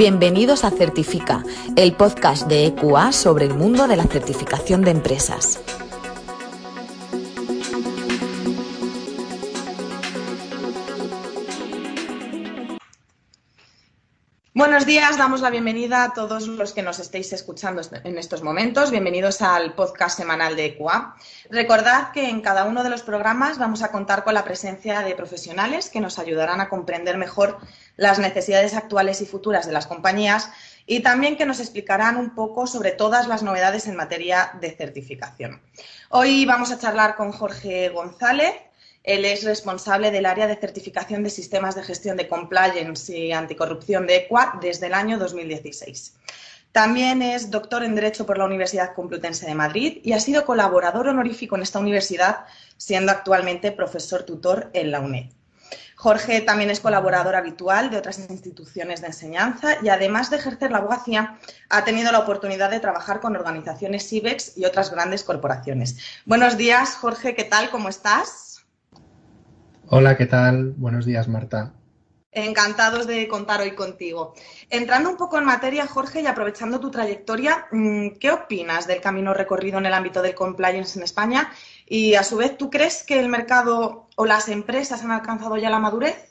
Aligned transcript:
Bienvenidos 0.00 0.64
a 0.64 0.70
Certifica, 0.70 1.44
el 1.76 1.94
podcast 1.94 2.48
de 2.48 2.64
EQA 2.68 3.12
sobre 3.12 3.44
el 3.44 3.52
mundo 3.52 3.86
de 3.86 3.96
la 3.96 4.04
certificación 4.04 4.80
de 4.80 4.92
empresas. 4.92 5.60
Buenos 14.60 14.84
días, 14.84 15.16
damos 15.16 15.40
la 15.40 15.48
bienvenida 15.48 16.04
a 16.04 16.12
todos 16.12 16.46
los 16.46 16.72
que 16.72 16.82
nos 16.82 16.98
estéis 16.98 17.32
escuchando 17.32 17.80
en 18.04 18.18
estos 18.18 18.42
momentos. 18.42 18.90
Bienvenidos 18.90 19.40
al 19.40 19.74
podcast 19.74 20.18
semanal 20.18 20.54
de 20.54 20.66
EQA. 20.66 21.14
Recordad 21.50 22.10
que 22.12 22.28
en 22.28 22.40
cada 22.40 22.64
uno 22.64 22.82
de 22.82 22.90
los 22.90 23.02
programas 23.02 23.58
vamos 23.58 23.82
a 23.82 23.90
contar 23.90 24.22
con 24.22 24.34
la 24.34 24.44
presencia 24.44 25.00
de 25.00 25.14
profesionales 25.14 25.88
que 25.88 26.00
nos 26.00 26.18
ayudarán 26.18 26.60
a 26.60 26.68
comprender 26.68 27.16
mejor 27.16 27.58
las 28.00 28.18
necesidades 28.18 28.72
actuales 28.72 29.20
y 29.20 29.26
futuras 29.26 29.66
de 29.66 29.72
las 29.72 29.86
compañías 29.86 30.50
y 30.86 31.00
también 31.00 31.36
que 31.36 31.44
nos 31.44 31.60
explicarán 31.60 32.16
un 32.16 32.34
poco 32.34 32.66
sobre 32.66 32.92
todas 32.92 33.28
las 33.28 33.42
novedades 33.42 33.86
en 33.86 33.94
materia 33.94 34.52
de 34.58 34.70
certificación. 34.70 35.60
Hoy 36.08 36.46
vamos 36.46 36.72
a 36.72 36.78
charlar 36.78 37.14
con 37.14 37.30
Jorge 37.30 37.90
González, 37.90 38.54
él 39.04 39.26
es 39.26 39.44
responsable 39.44 40.10
del 40.10 40.24
área 40.24 40.46
de 40.46 40.56
certificación 40.56 41.22
de 41.22 41.28
sistemas 41.28 41.74
de 41.74 41.82
gestión 41.82 42.16
de 42.16 42.26
compliance 42.26 43.14
y 43.14 43.32
anticorrupción 43.32 44.06
de 44.06 44.16
EQUA 44.16 44.58
desde 44.62 44.86
el 44.86 44.94
año 44.94 45.18
2016. 45.18 46.14
También 46.72 47.20
es 47.20 47.50
doctor 47.50 47.84
en 47.84 47.94
Derecho 47.94 48.24
por 48.24 48.38
la 48.38 48.46
Universidad 48.46 48.94
Complutense 48.94 49.44
de 49.44 49.54
Madrid 49.54 49.98
y 50.02 50.14
ha 50.14 50.20
sido 50.20 50.46
colaborador 50.46 51.08
honorífico 51.08 51.54
en 51.54 51.62
esta 51.62 51.80
universidad, 51.80 52.46
siendo 52.78 53.12
actualmente 53.12 53.72
profesor 53.72 54.22
tutor 54.22 54.70
en 54.72 54.90
la 54.90 55.00
UNED. 55.00 55.26
Jorge 55.96 56.40
también 56.40 56.70
es 56.70 56.80
colaborador 56.80 57.36
habitual 57.36 57.90
de 57.90 57.98
otras 57.98 58.18
instituciones 58.18 59.00
de 59.00 59.08
enseñanza 59.08 59.76
y 59.82 59.88
además 59.88 60.30
de 60.30 60.36
ejercer 60.36 60.70
la 60.70 60.78
abogacía, 60.78 61.38
ha 61.68 61.84
tenido 61.84 62.12
la 62.12 62.20
oportunidad 62.20 62.70
de 62.70 62.80
trabajar 62.80 63.20
con 63.20 63.36
organizaciones 63.36 64.12
IBEX 64.12 64.56
y 64.56 64.64
otras 64.64 64.90
grandes 64.90 65.24
corporaciones. 65.24 65.98
Buenos 66.24 66.56
días, 66.56 66.96
Jorge, 66.96 67.34
¿qué 67.34 67.44
tal? 67.44 67.70
¿Cómo 67.70 67.88
estás? 67.88 68.64
Hola, 69.88 70.16
¿qué 70.16 70.26
tal? 70.26 70.72
Buenos 70.76 71.04
días, 71.04 71.28
Marta. 71.28 71.72
Encantados 72.32 73.08
de 73.08 73.26
contar 73.26 73.60
hoy 73.60 73.72
contigo. 73.72 74.34
Entrando 74.68 75.10
un 75.10 75.16
poco 75.16 75.36
en 75.36 75.44
materia, 75.44 75.88
Jorge, 75.88 76.20
y 76.20 76.26
aprovechando 76.26 76.78
tu 76.78 76.88
trayectoria, 76.88 77.66
mm, 77.72 78.10
¿qué 78.20 78.30
opinas 78.30 78.86
del 78.86 79.00
camino 79.00 79.34
recorrido 79.34 79.78
en 79.78 79.86
el 79.86 79.94
ámbito 79.94 80.22
del 80.22 80.36
compliance 80.36 80.96
en 80.96 81.02
España? 81.02 81.50
Y 81.86 82.14
a 82.14 82.22
su 82.22 82.36
vez, 82.36 82.56
¿tú 82.56 82.70
crees 82.70 83.02
que 83.02 83.18
el 83.18 83.28
mercado 83.28 84.08
o 84.14 84.26
las 84.26 84.48
empresas 84.48 85.02
han 85.02 85.10
alcanzado 85.10 85.56
ya 85.56 85.70
la 85.70 85.80
madurez? 85.80 86.30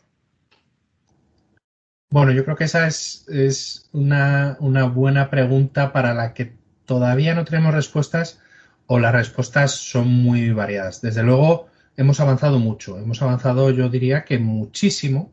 Bueno, 2.11 2.31
yo 2.31 2.45
creo 2.45 2.55
que 2.55 2.63
esa 2.63 2.87
es, 2.87 3.89
una, 3.91 4.55
una 4.61 4.85
buena 4.85 5.29
pregunta 5.29 5.91
para 5.91 6.13
la 6.13 6.33
que 6.33 6.55
todavía 6.85 7.35
no 7.35 7.43
tenemos 7.43 7.73
respuestas 7.73 8.39
o 8.87 8.99
las 8.99 9.13
respuestas 9.13 9.71
son 9.71 10.07
muy 10.07 10.51
variadas. 10.51 11.01
Desde 11.01 11.23
luego, 11.23 11.67
hemos 11.97 12.21
avanzado 12.21 12.57
mucho, 12.57 12.97
hemos 12.97 13.21
avanzado 13.21 13.69
yo 13.69 13.89
diría 13.89 14.23
que 14.23 14.39
muchísimo, 14.39 15.31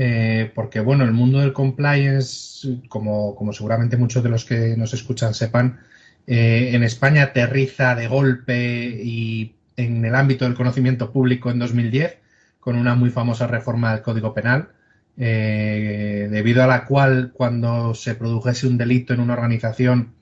eh, 0.00 0.52
porque 0.54 0.78
bueno, 0.78 1.02
el 1.02 1.10
mundo 1.10 1.40
del 1.40 1.52
compliance, 1.52 2.80
como, 2.88 3.34
seguramente 3.52 3.96
muchos 3.96 4.22
de 4.22 4.30
los 4.30 4.44
que 4.44 4.76
nos 4.76 4.94
escuchan 4.94 5.34
sepan, 5.34 5.80
eh, 6.28 6.70
en 6.72 6.84
España 6.84 7.24
aterriza 7.24 7.96
de 7.96 8.06
golpe 8.06 9.00
y 9.02 9.56
en 9.76 10.04
el 10.04 10.14
ámbito 10.14 10.44
del 10.44 10.54
conocimiento 10.54 11.10
público 11.10 11.50
en 11.50 11.58
2010 11.58 12.18
con 12.60 12.76
una 12.76 12.94
muy 12.94 13.10
famosa 13.10 13.48
reforma 13.48 13.92
del 13.92 14.02
Código 14.02 14.34
Penal, 14.34 14.68
eh, 15.16 16.28
debido 16.30 16.62
a 16.62 16.68
la 16.68 16.84
cual 16.84 17.32
cuando 17.32 17.92
se 17.94 18.14
produjese 18.14 18.68
un 18.68 18.78
delito 18.78 19.14
en 19.14 19.20
una 19.20 19.32
organización 19.34 20.14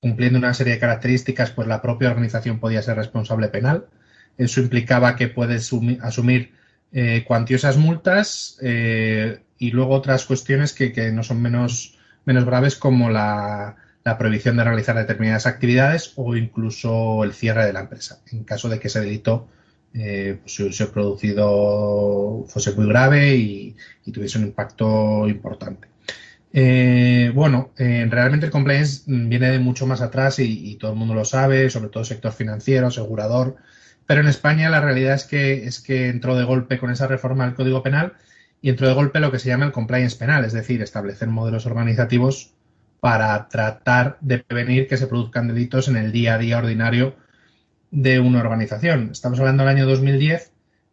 cumpliendo 0.00 0.40
una 0.40 0.54
serie 0.54 0.74
de 0.74 0.80
características, 0.80 1.52
pues 1.52 1.68
la 1.68 1.82
propia 1.82 2.10
organización 2.10 2.58
podía 2.58 2.82
ser 2.82 2.96
responsable 2.96 3.48
penal. 3.48 3.86
Eso 4.38 4.60
implicaba 4.60 5.14
que 5.14 5.28
puedes 5.28 5.70
asumir 6.02 6.57
eh, 6.90 7.24
cuantiosas 7.26 7.76
multas 7.76 8.58
eh, 8.62 9.40
y 9.58 9.72
luego 9.72 9.94
otras 9.94 10.24
cuestiones 10.24 10.72
que, 10.72 11.12
no 11.12 11.22
son 11.22 11.42
menos, 11.42 11.98
menos 12.24 12.46
graves 12.46 12.76
como 12.76 13.10
la, 13.10 13.76
prohibición 14.18 14.56
de 14.56 14.64
realizar 14.64 14.96
determinadas 14.96 15.46
actividades 15.46 16.14
o 16.16 16.34
incluso 16.34 17.24
el 17.24 17.34
cierre 17.34 17.66
de 17.66 17.74
la 17.74 17.80
empresa 17.80 18.22
en 18.32 18.42
caso 18.42 18.70
de 18.70 18.80
que 18.80 18.88
ese 18.88 19.02
delito 19.02 19.48
eh, 19.92 20.38
pues, 20.40 20.74
se 20.74 20.86
producido 20.86 22.46
fuese 22.48 22.72
muy 22.72 22.86
grave 22.86 23.36
y, 23.36 23.76
tuviese 24.10 24.38
un 24.38 24.44
impacto 24.44 25.28
importante. 25.28 25.88
bueno, 27.34 27.72
realmente 27.76 28.46
el 28.46 28.52
compliance 28.52 29.02
viene 29.06 29.50
de 29.50 29.58
mucho 29.58 29.86
más 29.86 30.00
atrás 30.00 30.38
y, 30.38 30.70
y, 30.70 30.76
todo 30.76 30.92
el 30.92 30.96
mundo 30.96 31.12
lo 31.12 31.26
sabe, 31.26 31.68
sobre 31.68 31.90
todo 31.90 32.00
el 32.00 32.08
sector 32.08 32.32
financiero, 32.32 32.86
asegurador, 32.86 33.56
pero 34.08 34.22
en 34.22 34.28
España 34.28 34.70
la 34.70 34.80
realidad 34.80 35.12
es 35.12 35.24
que, 35.24 35.66
es 35.66 35.80
que 35.80 36.08
entró 36.08 36.34
de 36.34 36.42
golpe 36.42 36.78
con 36.78 36.90
esa 36.90 37.06
reforma 37.06 37.44
del 37.44 37.54
Código 37.54 37.82
Penal 37.82 38.14
y 38.62 38.70
entró 38.70 38.88
de 38.88 38.94
golpe 38.94 39.20
lo 39.20 39.30
que 39.30 39.38
se 39.38 39.50
llama 39.50 39.66
el 39.66 39.72
compliance 39.72 40.16
penal, 40.16 40.46
es 40.46 40.54
decir, 40.54 40.80
establecer 40.80 41.28
modelos 41.28 41.66
organizativos 41.66 42.54
para 43.00 43.48
tratar 43.48 44.16
de 44.22 44.38
prevenir 44.38 44.88
que 44.88 44.96
se 44.96 45.08
produzcan 45.08 45.46
delitos 45.46 45.88
en 45.88 45.98
el 45.98 46.10
día 46.10 46.36
a 46.36 46.38
día 46.38 46.56
ordinario 46.56 47.16
de 47.90 48.18
una 48.18 48.40
organización. 48.40 49.10
Estamos 49.12 49.40
hablando 49.40 49.64
del 49.64 49.76
año 49.76 49.86
2010 49.86 50.52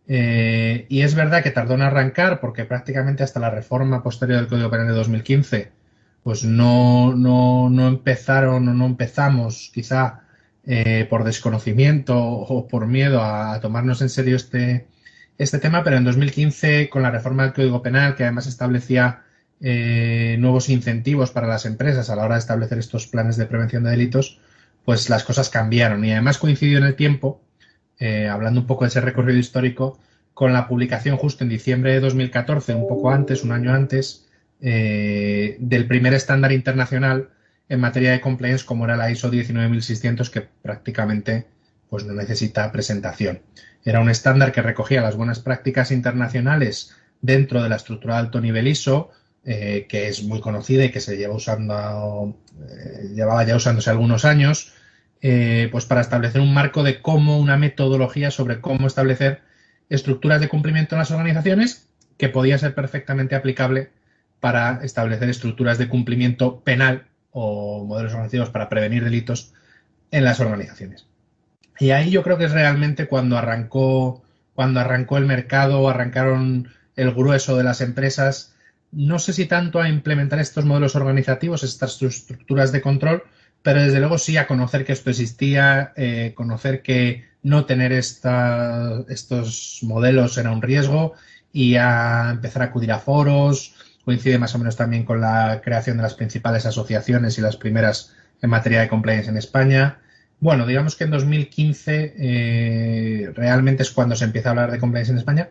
eh, 0.09 0.85
y 0.89 1.01
es 1.03 1.15
verdad 1.15 1.41
que 1.41 1.51
tardó 1.51 1.75
en 1.75 1.83
arrancar 1.83 2.41
porque 2.41 2.65
prácticamente 2.65 3.23
hasta 3.23 3.39
la 3.39 3.49
reforma 3.49 4.03
posterior 4.03 4.39
del 4.39 4.49
Código 4.49 4.69
Penal 4.69 4.87
de 4.87 4.93
2015 4.93 5.71
pues 6.21 6.43
no, 6.43 7.15
no, 7.15 7.69
no 7.69 7.87
empezaron 7.87 8.67
o 8.67 8.73
no 8.73 8.85
empezamos 8.85 9.71
quizá 9.73 10.24
eh, 10.67 11.05
por 11.11 11.23
desconocimiento 11.23 12.17
o 12.19 12.67
por 12.67 12.87
miedo 12.87 13.21
a, 13.21 13.59
tomarnos 13.59 14.01
en 14.01 14.09
serio 14.09 14.35
este, 14.35 14.87
este 15.37 15.59
tema, 15.59 15.83
pero 15.83 15.97
en 15.97 16.03
2015, 16.03 16.89
con 16.89 17.03
la 17.03 17.11
reforma 17.11 17.43
del 17.43 17.53
Código 17.53 17.83
Penal, 17.83 18.15
que 18.15 18.23
además 18.23 18.47
establecía 18.47 19.21
eh, 19.61 20.37
nuevos 20.39 20.69
incentivos 20.69 21.29
para 21.29 21.45
las 21.45 21.67
empresas 21.67 22.09
a 22.09 22.15
la 22.15 22.25
hora 22.25 22.35
de 22.35 22.39
establecer 22.39 22.79
estos 22.79 23.05
planes 23.05 23.37
de 23.37 23.45
prevención 23.45 23.83
de 23.83 23.91
delitos, 23.91 24.39
pues 24.83 25.07
las 25.07 25.23
cosas 25.23 25.51
cambiaron. 25.51 26.03
Y 26.03 26.11
además 26.13 26.39
coincidió 26.39 26.79
en 26.79 26.85
el 26.85 26.95
tiempo, 26.95 27.43
eh, 27.99 28.27
hablando 28.27 28.61
un 28.61 28.65
poco 28.65 28.85
de 28.85 28.89
ese 28.89 29.01
recorrido 29.01 29.37
histórico, 29.37 29.99
con 30.33 30.51
la 30.51 30.67
publicación 30.67 31.17
justo 31.17 31.43
en 31.43 31.51
diciembre 31.51 31.93
de 31.93 31.99
2014, 31.99 32.73
un 32.73 32.87
poco 32.87 33.11
antes, 33.11 33.43
un 33.43 33.51
año 33.51 33.71
antes, 33.71 34.23
del 34.59 35.85
primer 35.87 36.15
estándar 36.15 36.51
internacional 36.51 37.29
en 37.69 37.79
materia 37.79 38.11
de 38.11 38.21
compliance 38.21 38.65
como 38.65 38.85
era 38.85 38.95
la 38.95 39.11
ISO 39.11 39.29
19600 39.29 40.29
que 40.29 40.41
prácticamente 40.41 41.47
pues 41.89 42.05
no 42.05 42.13
necesita 42.13 42.71
presentación. 42.71 43.41
Era 43.83 43.99
un 43.99 44.09
estándar 44.09 44.51
que 44.51 44.61
recogía 44.61 45.01
las 45.01 45.15
buenas 45.15 45.39
prácticas 45.39 45.91
internacionales 45.91 46.95
dentro 47.21 47.61
de 47.63 47.69
la 47.69 47.75
estructura 47.75 48.15
de 48.15 48.19
alto 48.21 48.41
nivel 48.41 48.67
ISO, 48.67 49.11
eh, 49.45 49.85
que 49.87 50.07
es 50.07 50.23
muy 50.23 50.41
conocida 50.41 50.85
y 50.85 50.91
que 50.91 50.99
se 50.99 51.17
lleva 51.17 51.35
usando, 51.35 52.35
eh, 52.67 53.11
llevaba 53.13 53.43
ya 53.43 53.55
usándose 53.55 53.89
algunos 53.89 54.25
años, 54.25 54.73
eh, 55.21 55.69
pues 55.71 55.85
para 55.85 56.01
establecer 56.01 56.41
un 56.41 56.53
marco 56.53 56.83
de 56.83 57.01
cómo, 57.01 57.39
una 57.39 57.57
metodología 57.57 58.31
sobre 58.31 58.59
cómo 58.59 58.87
establecer 58.87 59.41
estructuras 59.89 60.41
de 60.41 60.49
cumplimiento 60.49 60.95
en 60.95 60.99
las 60.99 61.11
organizaciones 61.11 61.87
que 62.17 62.29
podía 62.29 62.57
ser 62.57 62.73
perfectamente 62.73 63.35
aplicable 63.35 63.91
para 64.39 64.81
establecer 64.83 65.29
estructuras 65.29 65.77
de 65.77 65.89
cumplimiento 65.89 66.61
penal 66.61 67.07
o 67.37 67.83
modelos 67.83 68.13
organizativos 68.13 68.49
para 68.49 68.69
prevenir 68.69 69.03
delitos 69.03 69.53
en 70.09 70.23
las 70.23 70.39
organizaciones. 70.39 71.05
Y 71.77 71.91
ahí 71.91 72.09
yo 72.09 72.23
creo 72.23 72.37
que 72.37 72.45
es 72.45 72.53
realmente 72.53 73.07
cuando 73.07 73.37
arrancó, 73.37 74.23
cuando 74.53 74.79
arrancó 74.79 75.17
el 75.17 75.25
mercado, 75.25 75.89
arrancaron 75.89 76.69
el 76.95 77.11
grueso 77.11 77.57
de 77.57 77.65
las 77.65 77.81
empresas, 77.81 78.55
no 78.93 79.19
sé 79.19 79.33
si 79.33 79.47
tanto 79.47 79.81
a 79.81 79.89
implementar 79.89 80.39
estos 80.39 80.63
modelos 80.63 80.95
organizativos, 80.95 81.63
estas 81.63 82.01
estructuras 82.01 82.71
de 82.71 82.81
control, 82.81 83.23
pero 83.61 83.81
desde 83.81 83.99
luego 83.99 84.17
sí 84.17 84.37
a 84.37 84.47
conocer 84.47 84.85
que 84.85 84.93
esto 84.93 85.09
existía, 85.09 85.91
eh, 85.97 86.31
conocer 86.35 86.81
que 86.81 87.25
no 87.43 87.65
tener 87.65 87.91
estos 87.91 89.79
modelos 89.81 90.37
era 90.37 90.51
un 90.51 90.61
riesgo 90.61 91.15
y 91.51 91.75
a 91.75 92.29
empezar 92.31 92.61
a 92.61 92.65
acudir 92.65 92.93
a 92.93 92.99
foros, 92.99 93.75
coincide 94.05 94.37
más 94.37 94.55
o 94.55 94.59
menos 94.59 94.75
también 94.75 95.03
con 95.03 95.19
la 95.19 95.61
creación 95.63 95.97
de 95.97 96.03
las 96.03 96.13
principales 96.13 96.65
asociaciones 96.65 97.37
y 97.37 97.41
las 97.41 97.57
primeras 97.57 98.13
en 98.41 98.49
materia 98.49 98.81
de 98.81 98.87
compliance 98.87 99.29
en 99.29 99.37
España. 99.37 99.99
Bueno, 100.39 100.67
digamos 100.67 100.95
que 100.95 101.05
en 101.05 101.11
2015 101.11 102.13
eh, 102.17 103.31
realmente 103.35 103.83
es 103.83 103.91
cuando 103.91 104.15
se 104.15 104.25
empieza 104.25 104.49
a 104.49 104.51
hablar 104.51 104.71
de 104.71 104.79
compliance 104.79 105.11
en 105.11 105.17
España. 105.17 105.49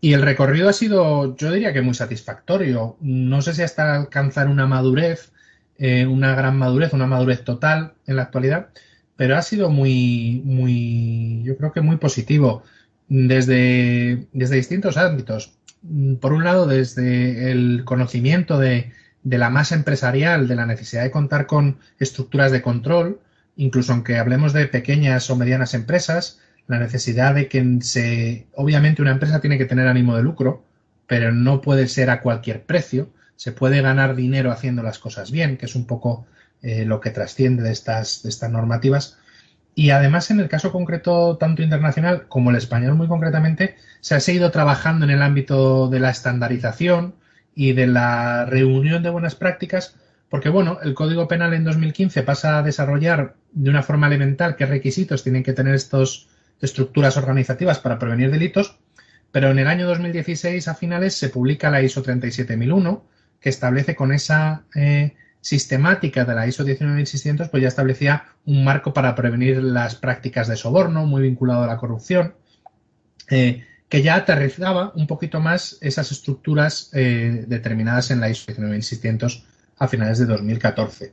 Y 0.00 0.14
el 0.14 0.22
recorrido 0.22 0.68
ha 0.68 0.72
sido, 0.72 1.36
yo 1.36 1.52
diría 1.52 1.72
que 1.72 1.82
muy 1.82 1.94
satisfactorio. 1.94 2.96
No 3.00 3.42
sé 3.42 3.54
si 3.54 3.62
hasta 3.62 3.96
alcanzar 3.96 4.48
una 4.48 4.66
madurez, 4.66 5.32
eh, 5.78 6.06
una 6.06 6.34
gran 6.34 6.56
madurez, 6.56 6.92
una 6.92 7.06
madurez 7.06 7.44
total 7.44 7.94
en 8.06 8.16
la 8.16 8.22
actualidad, 8.22 8.68
pero 9.16 9.36
ha 9.36 9.42
sido 9.42 9.68
muy, 9.68 10.42
muy, 10.44 11.42
yo 11.44 11.56
creo 11.56 11.72
que 11.72 11.82
muy 11.82 11.96
positivo 11.96 12.62
desde, 13.08 14.26
desde 14.32 14.56
distintos 14.56 14.96
ámbitos. 14.96 15.58
Mm, 15.82 16.16
por 16.16 16.32
un 16.32 16.44
lado, 16.44 16.66
desde 16.66 17.50
el 17.50 17.84
conocimiento 17.84 18.58
de, 18.58 18.92
la 19.24 19.50
masa 19.50 19.74
empresarial, 19.74 20.48
de 20.48 20.56
la 20.56 20.66
necesidad 20.66 21.02
de 21.02 21.10
contar 21.10 21.46
con 21.46 21.78
estructuras 21.98 22.52
de 22.52 22.62
control, 22.62 23.20
incluso 23.56 23.92
aunque 23.92 24.18
hablemos 24.18 24.52
de 24.52 24.66
pequeñas 24.66 25.28
o 25.30 25.36
medianas 25.36 25.74
empresas, 25.74 26.40
la 26.66 26.78
necesidad 26.78 27.34
de 27.34 27.48
que 27.48 27.78
se, 27.82 28.46
obviamente 28.54 29.02
una 29.02 29.10
empresa 29.10 29.40
tiene 29.40 29.58
que 29.58 29.66
tener 29.66 29.88
ánimo 29.88 30.16
de 30.16 30.22
lucro, 30.22 30.64
pero 31.06 31.32
no 31.32 31.60
puede 31.60 31.88
ser 31.88 32.10
a 32.10 32.20
cualquier 32.22 32.62
precio, 32.62 33.10
se 33.36 33.52
puede 33.52 33.82
ganar 33.82 34.14
dinero 34.14 34.52
haciendo 34.52 34.82
las 34.82 34.98
cosas 34.98 35.30
bien, 35.30 35.56
que 35.56 35.66
es 35.66 35.74
un 35.74 35.86
poco 35.86 36.26
eh, 36.62 36.84
lo 36.84 37.00
que 37.00 37.10
trasciende 37.10 37.62
de 37.62 37.72
estas, 37.72 38.22
de 38.22 38.28
estas 38.28 38.50
normativas. 38.50 39.18
Y 39.80 39.92
además, 39.92 40.30
en 40.30 40.40
el 40.40 40.48
caso 40.50 40.72
concreto, 40.72 41.38
tanto 41.38 41.62
internacional 41.62 42.28
como 42.28 42.50
el 42.50 42.56
español 42.56 42.96
muy 42.96 43.08
concretamente, 43.08 43.76
se 44.02 44.14
ha 44.14 44.20
seguido 44.20 44.50
trabajando 44.50 45.06
en 45.06 45.10
el 45.10 45.22
ámbito 45.22 45.88
de 45.88 46.00
la 46.00 46.10
estandarización 46.10 47.14
y 47.54 47.72
de 47.72 47.86
la 47.86 48.44
reunión 48.44 49.02
de 49.02 49.08
buenas 49.08 49.36
prácticas, 49.36 49.96
porque 50.28 50.50
bueno, 50.50 50.80
el 50.82 50.92
Código 50.92 51.26
Penal 51.28 51.54
en 51.54 51.64
2015 51.64 52.22
pasa 52.24 52.58
a 52.58 52.62
desarrollar 52.62 53.36
de 53.52 53.70
una 53.70 53.82
forma 53.82 54.08
elemental 54.08 54.54
qué 54.54 54.66
requisitos 54.66 55.22
tienen 55.22 55.42
que 55.42 55.54
tener 55.54 55.74
estas 55.74 56.26
estructuras 56.60 57.16
organizativas 57.16 57.78
para 57.78 57.98
prevenir 57.98 58.30
delitos, 58.30 58.76
pero 59.32 59.50
en 59.50 59.60
el 59.60 59.66
año 59.66 59.86
2016 59.86 60.68
a 60.68 60.74
finales 60.74 61.14
se 61.14 61.30
publica 61.30 61.70
la 61.70 61.80
ISO 61.80 62.02
37001, 62.02 63.02
que 63.40 63.48
establece 63.48 63.96
con 63.96 64.12
esa 64.12 64.64
eh, 64.74 65.14
sistemática 65.40 66.24
de 66.24 66.34
la 66.34 66.46
ISO 66.46 66.64
19600, 66.64 67.48
pues 67.48 67.62
ya 67.62 67.68
establecía 67.68 68.24
un 68.44 68.64
marco 68.64 68.92
para 68.92 69.14
prevenir 69.14 69.62
las 69.62 69.94
prácticas 69.94 70.48
de 70.48 70.56
soborno, 70.56 71.06
muy 71.06 71.22
vinculado 71.22 71.64
a 71.64 71.66
la 71.66 71.78
corrupción, 71.78 72.34
eh, 73.30 73.64
que 73.88 74.02
ya 74.02 74.16
aterrizaba 74.16 74.92
un 74.94 75.06
poquito 75.06 75.40
más 75.40 75.78
esas 75.80 76.12
estructuras 76.12 76.90
eh, 76.92 77.44
determinadas 77.48 78.10
en 78.10 78.20
la 78.20 78.28
ISO 78.28 78.52
19600 78.52 79.44
a 79.78 79.88
finales 79.88 80.18
de 80.18 80.26
2014. 80.26 81.12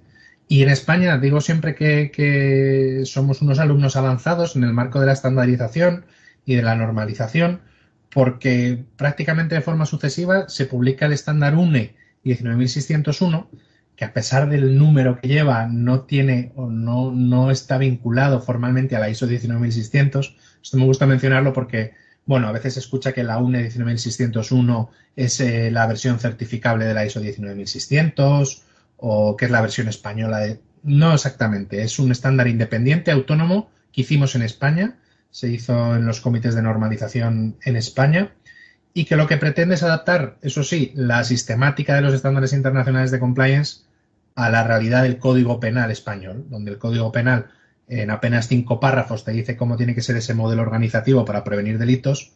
Y 0.49 0.63
en 0.63 0.69
España 0.69 1.17
digo 1.17 1.41
siempre 1.41 1.75
que, 1.75 2.11
que, 2.11 3.03
somos 3.05 3.41
unos 3.41 3.59
alumnos 3.59 3.95
avanzados 3.95 4.55
en 4.55 4.63
el 4.63 4.73
marco 4.73 4.99
de 4.99 5.07
la 5.07 5.13
estandarización 5.13 6.05
y 6.45 6.55
de 6.55 6.61
la 6.61 6.75
normalización, 6.75 7.61
porque 8.09 8.85
prácticamente 8.95 9.55
de 9.55 9.61
forma 9.61 9.85
sucesiva 9.85 10.47
se 10.47 10.65
publica 10.65 11.05
el 11.05 11.13
estándar 11.13 11.55
UNE 11.55 11.95
19601 12.23 13.49
que 13.97 14.05
a 14.05 14.13
pesar 14.13 14.47
del 14.47 14.77
número 14.77 15.19
que 15.19 15.27
lleva 15.27 15.65
no 15.65 16.01
tiene 16.01 16.53
o 16.55 16.69
no, 16.69 17.11
no 17.11 17.49
está 17.49 17.79
vinculado 17.79 18.39
formalmente 18.39 18.95
a 18.95 18.99
la 18.99 19.09
ISO 19.09 19.25
19600. 19.25 20.37
Esto 20.61 20.77
me 20.77 20.85
gusta 20.85 21.07
mencionarlo 21.07 21.51
porque, 21.51 21.93
bueno, 22.27 22.47
a 22.47 22.51
veces 22.51 22.75
se 22.75 22.79
escucha 22.79 23.11
que 23.11 23.23
la 23.23 23.39
UNE 23.39 23.63
19601 23.63 24.91
es 25.15 25.39
eh, 25.39 25.71
la 25.71 25.87
versión 25.87 26.19
certificable 26.19 26.85
de 26.85 26.93
la 26.93 27.07
ISO 27.07 27.19
19600 27.19 28.61
o 28.97 29.35
que 29.35 29.45
es 29.45 29.51
la 29.51 29.61
versión 29.61 29.87
española 29.87 30.39
de... 30.39 30.61
No 30.83 31.15
exactamente, 31.15 31.81
es 31.81 31.97
un 31.97 32.11
estándar 32.11 32.47
independiente, 32.47 33.09
autónomo, 33.09 33.71
que 33.91 34.01
hicimos 34.01 34.35
en 34.35 34.43
España, 34.43 34.99
se 35.31 35.49
hizo 35.49 35.95
en 35.95 36.05
los 36.05 36.21
comités 36.21 36.53
de 36.53 36.61
normalización 36.61 37.57
en 37.63 37.75
España 37.75 38.31
y 38.93 39.05
que 39.05 39.15
lo 39.15 39.27
que 39.27 39.37
pretende 39.37 39.73
es 39.73 39.81
adaptar, 39.81 40.37
eso 40.43 40.63
sí, 40.63 40.91
la 40.95 41.23
sistemática 41.23 41.95
de 41.95 42.01
los 42.01 42.13
estándares 42.13 42.53
internacionales 42.53 43.09
de 43.09 43.19
compliance 43.19 43.86
a 44.37 44.51
la 44.51 44.63
realidad 44.63 45.01
del 45.01 45.17
Código 45.17 45.59
Penal 45.59 45.89
español, 45.89 46.45
donde 46.47 46.69
el 46.69 46.77
Código 46.77 47.11
Penal 47.11 47.47
en 47.87 48.11
apenas 48.11 48.47
cinco 48.47 48.79
párrafos 48.79 49.25
te 49.25 49.31
dice 49.31 49.57
cómo 49.57 49.77
tiene 49.77 49.95
que 49.95 50.03
ser 50.03 50.15
ese 50.15 50.35
modelo 50.35 50.61
organizativo 50.61 51.25
para 51.25 51.43
prevenir 51.43 51.79
delitos, 51.79 52.33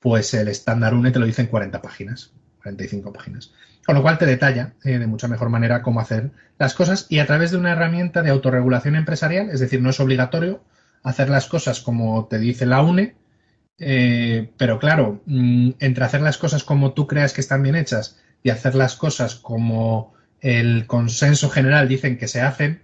pues 0.00 0.34
el 0.34 0.48
estándar 0.48 0.92
UNE 0.92 1.12
te 1.12 1.20
lo 1.20 1.26
dice 1.26 1.42
en 1.42 1.46
40 1.46 1.80
páginas, 1.80 2.32
45 2.62 3.12
páginas. 3.12 3.52
Con 3.86 3.94
lo 3.94 4.02
cual 4.02 4.18
te 4.18 4.26
detalla 4.26 4.74
eh, 4.82 4.98
de 4.98 5.06
mucha 5.06 5.28
mejor 5.28 5.50
manera 5.50 5.82
cómo 5.82 6.00
hacer 6.00 6.32
las 6.58 6.74
cosas 6.74 7.06
y 7.08 7.20
a 7.20 7.26
través 7.26 7.52
de 7.52 7.58
una 7.58 7.72
herramienta 7.72 8.22
de 8.22 8.30
autorregulación 8.30 8.96
empresarial, 8.96 9.50
es 9.50 9.60
decir, 9.60 9.80
no 9.80 9.90
es 9.90 10.00
obligatorio 10.00 10.64
hacer 11.04 11.30
las 11.30 11.46
cosas 11.46 11.80
como 11.80 12.26
te 12.26 12.40
dice 12.40 12.66
la 12.66 12.82
UNE, 12.82 13.14
eh, 13.78 14.50
pero 14.56 14.80
claro, 14.80 15.22
mm, 15.26 15.70
entre 15.78 16.04
hacer 16.04 16.22
las 16.22 16.38
cosas 16.38 16.64
como 16.64 16.92
tú 16.92 17.06
creas 17.06 17.32
que 17.32 17.40
están 17.40 17.62
bien 17.62 17.76
hechas 17.76 18.18
y 18.42 18.50
hacer 18.50 18.74
las 18.74 18.96
cosas 18.96 19.36
como 19.36 20.18
el 20.40 20.86
consenso 20.86 21.50
general 21.50 21.88
dicen 21.88 22.18
que 22.18 22.28
se 22.28 22.40
hacen, 22.40 22.82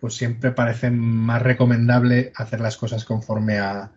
pues 0.00 0.14
siempre 0.14 0.52
parece 0.52 0.90
más 0.90 1.42
recomendable 1.42 2.32
hacer 2.36 2.60
las 2.60 2.76
cosas 2.76 3.04
conforme 3.04 3.58
a, 3.58 3.90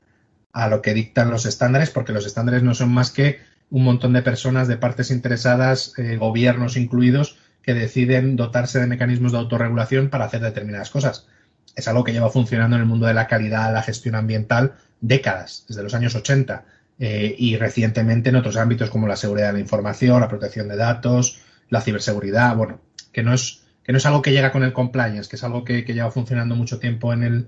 lo 0.69 0.81
que 0.81 0.93
dictan 0.93 1.29
los 1.29 1.45
estándares, 1.45 1.91
porque 1.91 2.13
los 2.13 2.25
estándares 2.25 2.63
no 2.63 2.73
son 2.73 2.91
más 2.93 3.11
que 3.11 3.39
un 3.69 3.83
montón 3.83 4.13
de 4.13 4.21
personas, 4.21 4.67
de 4.67 4.77
partes 4.77 5.11
interesadas, 5.11 5.93
eh, 5.97 6.17
gobiernos 6.17 6.75
incluidos, 6.75 7.37
que 7.61 7.73
deciden 7.73 8.35
dotarse 8.35 8.79
de 8.79 8.87
mecanismos 8.87 9.31
de 9.31 9.37
autorregulación 9.37 10.09
para 10.09 10.25
hacer 10.25 10.41
determinadas 10.41 10.89
cosas. 10.89 11.27
Es 11.75 11.87
algo 11.87 12.03
que 12.03 12.11
lleva 12.11 12.29
funcionando 12.29 12.75
en 12.75 12.81
el 12.81 12.87
mundo 12.87 13.05
de 13.05 13.13
la 13.13 13.27
calidad, 13.27 13.71
la 13.71 13.83
gestión 13.83 14.15
ambiental, 14.15 14.73
décadas, 14.99 15.65
desde 15.69 15.83
los 15.83 15.93
años 15.93 16.15
80, 16.15 16.65
eh, 16.99 17.35
y 17.37 17.55
recientemente 17.55 18.29
en 18.29 18.35
otros 18.35 18.57
ámbitos 18.57 18.89
como 18.89 19.07
la 19.07 19.15
seguridad 19.15 19.47
de 19.47 19.53
la 19.53 19.59
información, 19.59 20.19
la 20.19 20.27
protección 20.27 20.67
de 20.67 20.75
datos, 20.75 21.39
la 21.71 21.81
ciberseguridad, 21.81 22.56
bueno, 22.56 22.79
que 23.12 23.23
no 23.23 23.33
es, 23.33 23.63
que 23.83 23.91
no 23.91 23.97
es 23.97 24.06
algo 24.06 24.21
que 24.21 24.31
llega 24.31 24.51
con 24.51 24.63
el 24.63 24.73
compliance, 24.73 25.27
que 25.29 25.38
es 25.38 25.44
algo 25.44 25.63
que, 25.63 25.81
lleva 25.83 26.12
funcionando 26.12 26.56
mucho 26.56 26.77
tiempo 26.77 27.13
en 27.13 27.23
el, 27.23 27.47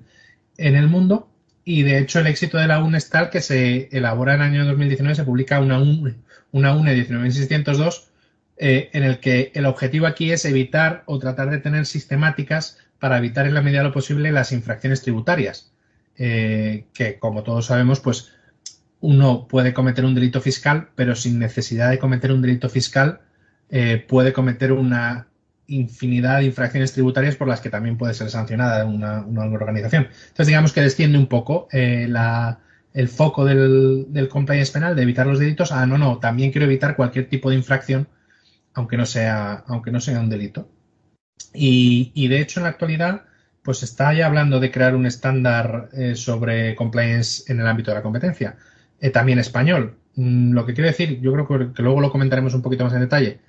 en 0.58 0.76
el 0.76 0.88
mundo. 0.88 1.30
Y 1.66 1.84
de 1.84 2.00
hecho 2.00 2.20
el 2.20 2.28
éxito 2.28 2.58
de 2.58 2.68
la 2.68 2.84
UNE 2.84 2.98
es 2.98 3.10
tal 3.10 3.30
que 3.30 3.42
se 3.42 3.90
elabora 3.92 4.34
en 4.34 4.42
el 4.42 4.48
año 4.48 4.66
2019, 4.66 5.16
se 5.16 5.24
publica 5.24 5.60
una 5.60 5.78
UNE, 5.78 6.16
una 6.52 6.74
UNE 6.74 6.96
19602 6.96 8.10
eh, 8.58 8.90
en 8.94 9.04
el 9.04 9.20
que 9.20 9.52
el 9.56 9.66
objetivo 9.66 10.08
aquí 10.08 10.32
es 10.32 10.46
evitar 10.46 11.04
o 11.06 11.20
tratar 11.20 11.50
de 11.50 11.60
tener 11.60 11.86
sistemáticas 11.86 12.78
para 13.00 13.18
evitar 13.18 13.46
en 13.46 13.54
la 13.54 13.62
medida 13.62 13.80
de 13.80 13.90
lo 13.90 13.94
posible 13.94 14.32
las 14.32 14.52
infracciones 14.54 15.02
tributarias, 15.02 15.74
eh, 16.18 16.86
que 16.94 17.20
como 17.20 17.44
todos 17.44 17.66
sabemos, 17.66 18.00
pues 18.00 18.32
uno 19.02 19.48
puede 19.50 19.74
cometer 19.74 20.06
un 20.06 20.16
delito 20.16 20.40
fiscal, 20.40 20.90
pero 20.96 21.14
sin 21.16 21.40
necesidad 21.40 21.90
de 21.90 22.00
cometer 22.00 22.32
un 22.32 22.42
delito 22.42 22.70
fiscal 22.70 23.22
eh, 23.70 24.06
puede 24.08 24.34
cometer 24.34 24.72
una 24.72 25.28
infinidad 25.68 26.40
de 26.40 26.46
infracciones 26.46 26.94
tributarias 26.94 27.36
por 27.36 27.48
las 27.48 27.62
que 27.62 27.70
también 27.70 27.98
puede 27.98 28.14
ser 28.14 28.30
sancionada 28.30 28.86
una, 28.86 29.26
organización. 29.26 30.08
Entonces, 30.12 30.48
digamos 30.48 30.74
que 30.74 30.82
desciende 30.82 31.18
un 31.18 31.28
poco 31.28 31.68
eh, 31.72 32.08
el 32.94 33.08
foco 33.08 33.46
del, 33.46 34.28
compliance 34.30 34.72
penal 34.72 34.96
de 34.96 35.04
evitar 35.04 35.26
los 35.26 35.40
delitos. 35.40 35.72
Ah, 35.72 35.86
no, 35.86 35.98
no, 35.98 36.20
también 36.20 36.52
quiero 36.52 36.66
evitar 36.66 36.96
cualquier 36.96 37.30
tipo 37.30 37.50
de 37.50 37.56
infracción, 37.56 38.08
aunque 38.74 38.98
no 38.98 39.06
sea, 39.06 39.64
aunque 39.68 39.92
no 39.92 40.00
sea 40.00 40.20
un 40.20 40.30
delito. 40.30 40.70
Y, 41.54 42.28
de 42.28 42.42
hecho, 42.42 42.60
en 42.60 42.64
la 42.64 42.70
actualidad, 42.70 43.24
pues 43.64 43.84
está 43.84 44.14
ya 44.14 44.26
hablando 44.26 44.60
de 44.60 44.72
crear 44.72 44.96
un 44.96 45.06
estándar 45.06 45.90
eh, 45.94 46.16
sobre 46.16 46.76
compliance 46.76 47.52
en 47.52 47.60
el 47.60 47.68
ámbito 47.68 47.92
de 47.92 47.96
la 47.96 48.04
competencia, 48.04 48.58
también 49.14 49.40
español. 49.40 49.98
Mm, 50.16 50.54
lo 50.54 50.66
que 50.66 50.74
quiero 50.74 50.90
decir, 50.90 51.20
yo 51.22 51.34
creo 51.34 51.74
que 51.74 51.82
luego 51.82 52.02
lo 52.02 52.12
comentaremos 52.12 52.54
un 52.54 52.62
poquito 52.62 52.84
más 52.84 52.94
en 52.94 53.02
detalle, 53.02 53.40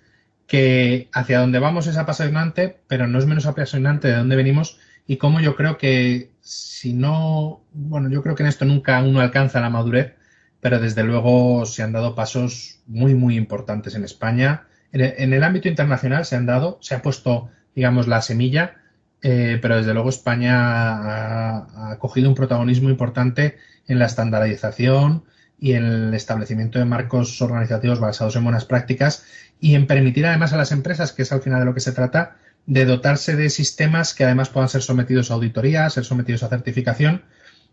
que 0.47 1.09
hacia 1.13 1.41
dónde 1.41 1.59
vamos 1.59 1.87
es 1.87 1.97
apasionante, 1.97 2.81
pero 2.87 3.07
no 3.07 3.19
es 3.19 3.27
menos 3.27 3.47
apasionante 3.47 4.09
de 4.09 4.17
dónde 4.17 4.37
venimos 4.37 4.79
y 5.07 5.17
cómo 5.17 5.41
yo 5.41 5.57
creo 5.57 5.79
que 5.79 6.31
si 6.41 6.93
no, 6.93 7.63
bueno, 7.73 8.11
yo 8.11 8.23
creo 8.23 8.35
que 8.35 8.43
en 8.43 8.49
esto 8.49 8.65
nunca 8.65 9.03
uno 9.03 9.21
alcanza 9.21 9.61
la 9.61 9.71
madurez, 9.71 10.15
pero 10.61 10.79
desde 10.79 11.05
luego 11.05 11.65
se 11.67 11.83
han 11.83 11.93
dado 11.93 12.15
pasos 12.15 12.81
muy, 12.87 13.15
muy 13.15 13.37
importantes 13.37 13.95
en 13.95 14.05
España. 14.05 14.67
En 14.93 15.33
el, 15.33 15.43
ámbito 15.43 15.69
internacional 15.69 16.25
se 16.25 16.37
han 16.37 16.47
dado, 16.47 16.79
se 16.81 16.95
ha 16.95 17.03
puesto, 17.03 17.51
digamos, 17.75 18.07
la 18.07 18.23
semilla, 18.23 18.77
eh, 19.23 19.59
pero 19.61 19.77
desde 19.77 19.93
luego 19.93 20.09
España 20.09 20.55
ha, 20.57 21.93
ha 21.93 21.99
cogido 21.99 22.29
un 22.29 22.35
protagonismo 22.35 22.91
importante 22.91 23.57
en 23.89 23.99
la 23.99 24.07
estandarización 24.07 25.25
y 25.59 25.73
el 25.73 26.13
establecimiento 26.15 26.79
de 26.79 26.85
marcos 26.85 27.41
organizativos 27.41 28.01
basados 28.01 28.37
en 28.37 28.45
buenas 28.45 28.65
prácticas 28.65 29.25
y 29.61 29.75
en 29.75 29.87
permitir 29.87 30.27
además 30.27 30.53
a 30.53 30.57
las 30.57 30.73
empresas, 30.73 31.13
que 31.13 31.23
es 31.23 31.33
al 31.33 31.43
final 31.43 31.61
de 31.61 31.67
lo 31.67 31.75
que 31.75 31.81
se 31.81 31.93
trata, 31.93 32.37
de 32.67 32.85
dotarse 32.85 33.37
de 33.37 33.51
sistemas 33.51 34.15
que 34.15 34.25
además 34.25 34.49
puedan 34.49 34.69
ser 34.69 34.83
sometidos 34.83 35.31
a 35.31 35.35
auditoría, 35.35 35.89
ser 35.91 36.05
sometidos 36.05 36.43
a 36.43 36.49
certificación, 36.49 37.23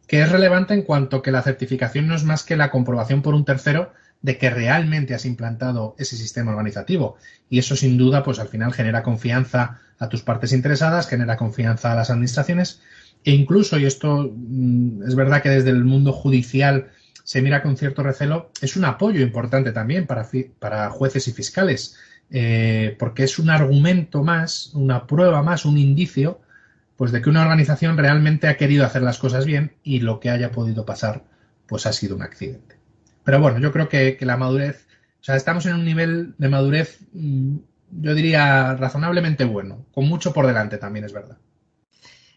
que 0.07 0.21
es 0.21 0.31
relevante 0.31 0.73
en 0.73 0.83
cuanto 0.83 1.21
que 1.21 1.31
la 1.31 1.41
certificación 1.41 2.07
no 2.07 2.15
es 2.15 2.23
más 2.23 2.43
que 2.43 2.57
la 2.57 2.71
comprobación 2.71 3.21
por 3.21 3.33
un 3.33 3.45
tercero 3.45 3.93
de 4.21 4.37
que 4.37 4.49
realmente 4.49 5.13
has 5.13 5.25
implantado 5.25 5.95
ese 5.97 6.17
sistema 6.17 6.51
organizativo. 6.51 7.17
Y 7.49 7.59
eso 7.59 7.75
sin 7.75 7.97
duda, 7.97 8.23
pues 8.23 8.39
al 8.39 8.49
final 8.49 8.73
genera 8.73 9.03
confianza 9.03 9.79
a 9.97 10.09
tus 10.09 10.21
partes 10.21 10.51
interesadas, 10.53 11.07
genera 11.07 11.37
confianza 11.37 11.91
a 11.91 11.95
las 11.95 12.09
administraciones 12.09 12.81
e 13.23 13.31
incluso, 13.31 13.77
y 13.77 13.85
esto 13.85 14.31
mm, 14.35 15.03
es 15.07 15.15
verdad 15.15 15.41
que 15.41 15.49
desde 15.49 15.69
el 15.69 15.83
mundo 15.83 16.11
judicial 16.11 16.91
se 17.23 17.41
mira 17.41 17.61
con 17.61 17.77
cierto 17.77 18.03
recelo, 18.03 18.51
es 18.61 18.75
un 18.75 18.85
apoyo 18.85 19.21
importante 19.21 19.71
también 19.71 20.07
para, 20.07 20.27
para 20.59 20.89
jueces 20.89 21.27
y 21.27 21.33
fiscales, 21.33 21.95
eh, 22.29 22.95
porque 22.99 23.23
es 23.23 23.39
un 23.39 23.49
argumento 23.49 24.23
más, 24.23 24.71
una 24.73 25.07
prueba 25.07 25.41
más, 25.43 25.65
un 25.65 25.77
indicio, 25.77 26.41
pues 26.95 27.11
de 27.11 27.21
que 27.21 27.29
una 27.29 27.41
organización 27.41 27.97
realmente 27.97 28.47
ha 28.47 28.57
querido 28.57 28.85
hacer 28.85 29.01
las 29.01 29.17
cosas 29.17 29.45
bien 29.45 29.73
y 29.83 29.99
lo 29.99 30.19
que 30.19 30.29
haya 30.29 30.51
podido 30.51 30.85
pasar, 30.85 31.23
pues 31.67 31.85
ha 31.85 31.93
sido 31.93 32.15
un 32.15 32.21
accidente. 32.21 32.77
Pero 33.23 33.39
bueno, 33.39 33.59
yo 33.59 33.71
creo 33.71 33.89
que, 33.89 34.17
la 34.21 34.37
madurez, 34.37 34.87
o 35.19 35.23
sea, 35.23 35.35
estamos 35.35 35.65
en 35.65 35.75
un 35.75 35.85
nivel 35.85 36.35
de 36.37 36.49
madurez 36.49 36.99
mm, 37.13 37.57
yo 37.91 38.15
diría, 38.15 38.75
razonablemente 38.75 39.43
bueno, 39.45 39.85
con 39.93 40.07
mucho 40.07 40.33
por 40.33 40.47
delante 40.47 40.77
también, 40.77 41.05
es 41.05 41.13
verdad. 41.13 41.37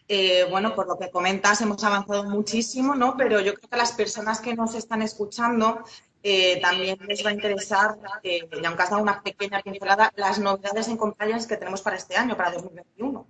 Eh, 0.07 0.45
bueno, 0.49 0.75
por 0.75 0.87
lo 0.87 0.99
que 0.99 1.09
comentas, 1.09 1.61
hemos 1.61 1.83
avanzado 1.83 2.23
muchísimo, 2.25 2.93
¿no? 2.95 3.17
Pero 3.17 3.39
yo 3.41 3.55
creo 3.55 3.69
que 3.69 3.75
a 3.75 3.79
las 3.79 3.91
personas 3.93 4.39
que 4.39 4.55
nos 4.55 4.75
están 4.75 5.01
escuchando 5.01 5.83
eh, 6.21 6.59
también 6.61 6.97
les 7.07 7.25
va 7.25 7.31
a 7.31 7.33
interesar, 7.33 7.97
eh, 8.23 8.47
y 8.61 8.65
aunque 8.65 8.83
has 8.83 8.89
dado 8.91 9.01
una 9.01 9.21
pequeña 9.23 9.61
pincelada, 9.61 10.11
las 10.15 10.39
novedades 10.39 10.87
en 10.89 10.97
compliance 10.97 11.47
que 11.47 11.57
tenemos 11.57 11.81
para 11.81 11.97
este 11.97 12.15
año, 12.15 12.37
para 12.37 12.51
2021. 12.51 13.27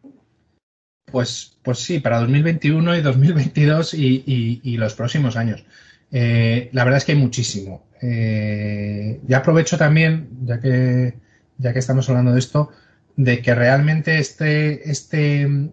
Pues, 1.06 1.58
pues 1.64 1.80
sí, 1.80 2.00
para 2.00 2.20
2021 2.20 2.98
y 2.98 3.02
2022 3.02 3.94
y, 3.94 4.62
y 4.62 4.78
los 4.78 4.96
próximos 4.96 5.38
años. 5.38 5.64
la 6.12 6.84
verdad 6.84 6.98
es 6.98 7.06
que 7.06 7.14
hay 7.14 7.18
muchísimo. 7.18 7.86
ya 8.02 9.38
aprovecho 9.38 9.78
también, 9.78 10.30
ya 10.44 10.60
que, 10.60 11.14
ya 11.58 11.72
que 11.72 11.80
estamos 11.80 12.10
hablando 12.10 12.34
de 12.34 12.40
esto, 12.40 12.70
de 13.16 13.42
que 13.42 13.56
realmente 13.56 14.18
este, 14.18 14.90
este, 14.90 15.72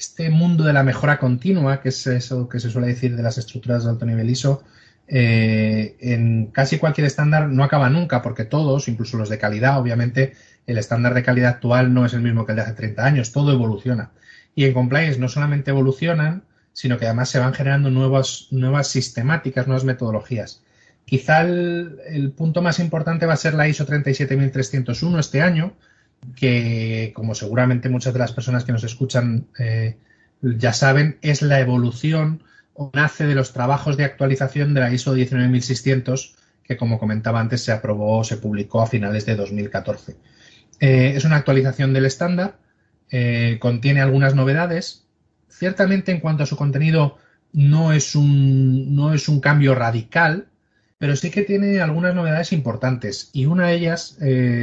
este 0.00 0.30
mundo 0.30 0.64
de 0.64 0.72
la 0.72 0.82
mejora 0.82 1.18
continua, 1.18 1.82
que 1.82 1.90
es 1.90 2.06
eso 2.06 2.48
que 2.48 2.58
se 2.58 2.70
suele 2.70 2.88
decir 2.88 3.16
de 3.16 3.22
las 3.22 3.36
estructuras 3.36 3.84
de 3.84 3.90
alto 3.90 4.06
nivel 4.06 4.30
ISO, 4.30 4.64
eh, 5.06 5.96
en 6.00 6.46
casi 6.46 6.78
cualquier 6.78 7.06
estándar 7.06 7.48
no 7.48 7.64
acaba 7.64 7.90
nunca, 7.90 8.22
porque 8.22 8.46
todos, 8.46 8.88
incluso 8.88 9.18
los 9.18 9.28
de 9.28 9.38
calidad, 9.38 9.78
obviamente, 9.78 10.32
el 10.66 10.78
estándar 10.78 11.12
de 11.12 11.22
calidad 11.22 11.50
actual 11.50 11.92
no 11.92 12.06
es 12.06 12.14
el 12.14 12.22
mismo 12.22 12.46
que 12.46 12.52
el 12.52 12.56
de 12.56 12.62
hace 12.62 12.72
30 12.72 13.04
años, 13.04 13.32
todo 13.32 13.52
evoluciona. 13.52 14.10
Y 14.54 14.64
en 14.64 14.72
compliance 14.72 15.20
no 15.20 15.28
solamente 15.28 15.70
evolucionan, 15.70 16.44
sino 16.72 16.96
que 16.96 17.04
además 17.04 17.28
se 17.28 17.38
van 17.38 17.52
generando 17.52 17.90
nuevas, 17.90 18.46
nuevas 18.50 18.88
sistemáticas, 18.88 19.66
nuevas 19.66 19.84
metodologías. 19.84 20.62
Quizá 21.04 21.42
el, 21.42 22.32
punto 22.34 22.62
más 22.62 22.78
importante 22.78 23.26
va 23.26 23.34
a 23.34 23.36
ser 23.36 23.52
la 23.52 23.68
ISO 23.68 23.84
37301 23.84 25.18
este 25.18 25.42
año, 25.42 25.74
que, 26.36 27.12
como 27.14 27.34
seguramente 27.34 27.88
muchas 27.88 28.12
de 28.12 28.18
las 28.18 28.32
personas 28.32 28.64
que 28.64 28.72
nos 28.72 28.84
escuchan 28.84 29.46
eh, 29.58 29.96
ya 30.42 30.72
saben, 30.72 31.18
es 31.22 31.42
la 31.42 31.60
evolución 31.60 32.42
o 32.74 32.90
nace 32.94 33.26
de 33.26 33.34
los 33.34 33.52
trabajos 33.52 33.96
de 33.96 34.04
actualización 34.04 34.74
de 34.74 34.80
la 34.80 34.92
ISO 34.92 35.14
19600, 35.14 36.36
que 36.62 36.76
como 36.76 36.98
comentaba 36.98 37.40
antes 37.40 37.62
se 37.62 37.72
aprobó 37.72 38.18
o 38.18 38.24
se 38.24 38.36
publicó 38.36 38.80
a 38.80 38.86
finales 38.86 39.26
de 39.26 39.36
2014. 39.36 40.16
Eh, 40.80 41.12
es 41.14 41.24
una 41.24 41.36
actualización 41.36 41.92
del 41.92 42.06
estándar, 42.06 42.56
eh, 43.10 43.58
contiene 43.60 44.00
algunas 44.00 44.34
novedades. 44.34 45.04
Ciertamente 45.48 46.12
en 46.12 46.20
cuanto 46.20 46.44
a 46.44 46.46
su 46.46 46.56
contenido 46.56 47.18
no 47.52 47.92
es 47.92 48.14
un, 48.14 48.94
no 48.94 49.12
es 49.12 49.28
un 49.28 49.40
cambio 49.40 49.74
radical, 49.74 50.46
pero 50.96 51.16
sí 51.16 51.30
que 51.30 51.42
tiene 51.42 51.80
algunas 51.80 52.14
novedades 52.14 52.52
importantes 52.52 53.30
y 53.32 53.46
una 53.46 53.68
de 53.68 53.74
ellas 53.74 54.16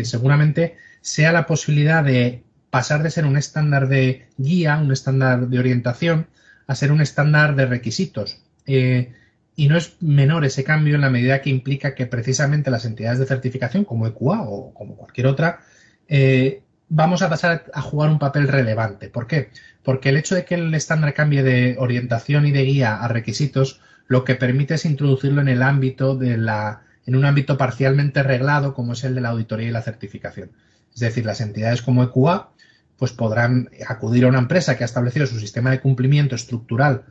seguramente 0.04 0.78
sea 1.02 1.32
la 1.32 1.46
posibilidad 1.46 2.04
de 2.04 2.44
pasar 2.70 3.04
de 3.04 3.12
ser 3.12 3.26
un 3.26 3.38
estándar 3.38 3.88
de 3.88 4.28
guía, 4.38 4.78
un 4.78 4.92
estándar 4.92 5.48
de 5.48 5.60
orientación, 5.60 6.28
a 6.68 6.76
ser 6.76 6.92
un 6.92 7.02
estándar 7.02 7.56
de 7.56 7.66
requisitos. 7.66 8.42
Eh, 8.66 9.14
y 9.56 9.70
no 9.70 9.78
es 9.78 9.98
menor 10.02 10.46
ese 10.46 10.64
cambio 10.64 10.96
en 10.96 11.02
la 11.02 11.10
medida 11.10 11.42
que 11.42 11.50
implica 11.50 11.96
que 11.96 12.06
precisamente 12.06 12.70
las 12.70 12.86
entidades 12.86 13.20
de 13.20 13.26
certificación, 13.26 13.86
como 13.86 14.06
EQA 14.06 14.44
o 14.44 14.74
como 14.74 14.96
cualquier 14.96 15.28
otra, 15.28 15.62
eh, 16.08 16.62
vamos 16.90 17.22
a 17.22 17.30
pasar 17.30 17.66
a 17.74 17.82
jugar 17.82 18.12
un 18.12 18.20
papel 18.20 18.48
relevante. 18.48 19.10
¿Por 19.10 19.28
qué? 19.28 19.50
Porque 19.84 20.10
el 20.10 20.18
hecho 20.18 20.36
de 20.36 20.46
que 20.46 20.56
el 20.56 20.74
estándar 20.74 21.14
cambie 21.14 21.44
de 21.44 21.76
orientación 21.80 22.46
y 22.46 22.52
de 22.52 22.64
guía 22.64 22.98
a 22.98 23.08
requisitos, 23.08 23.82
lo 24.08 24.24
que 24.24 24.36
permite 24.36 24.76
es 24.76 24.86
introducirlo 24.86 25.42
en 25.42 25.48
el 25.48 25.64
ámbito 25.64 26.16
de 26.16 26.38
la, 26.38 26.84
en 27.06 27.16
un 27.16 27.26
ámbito 27.26 27.58
parcialmente 27.58 28.24
reglado, 28.24 28.74
como 28.74 28.94
es 28.94 29.04
el 29.04 29.16
de 29.16 29.22
la 29.22 29.30
auditoría 29.30 29.70
y 29.70 29.72
la 29.72 29.82
certificación. 29.82 30.52
Es 30.98 31.02
decir, 31.02 31.28
las 31.28 31.42
entidades 31.42 31.84
como 31.84 32.04
EQA 32.04 32.50
pues 32.98 33.14
podrán 33.14 33.70
acudir 33.88 34.26
a 34.26 34.30
una 34.30 34.40
empresa 34.40 34.76
que 34.76 34.84
ha 34.84 34.86
establecido 34.86 35.28
su 35.28 35.40
sistema 35.40 35.70
de 35.70 35.80
cumplimiento 35.80 36.34
estructural 36.34 37.06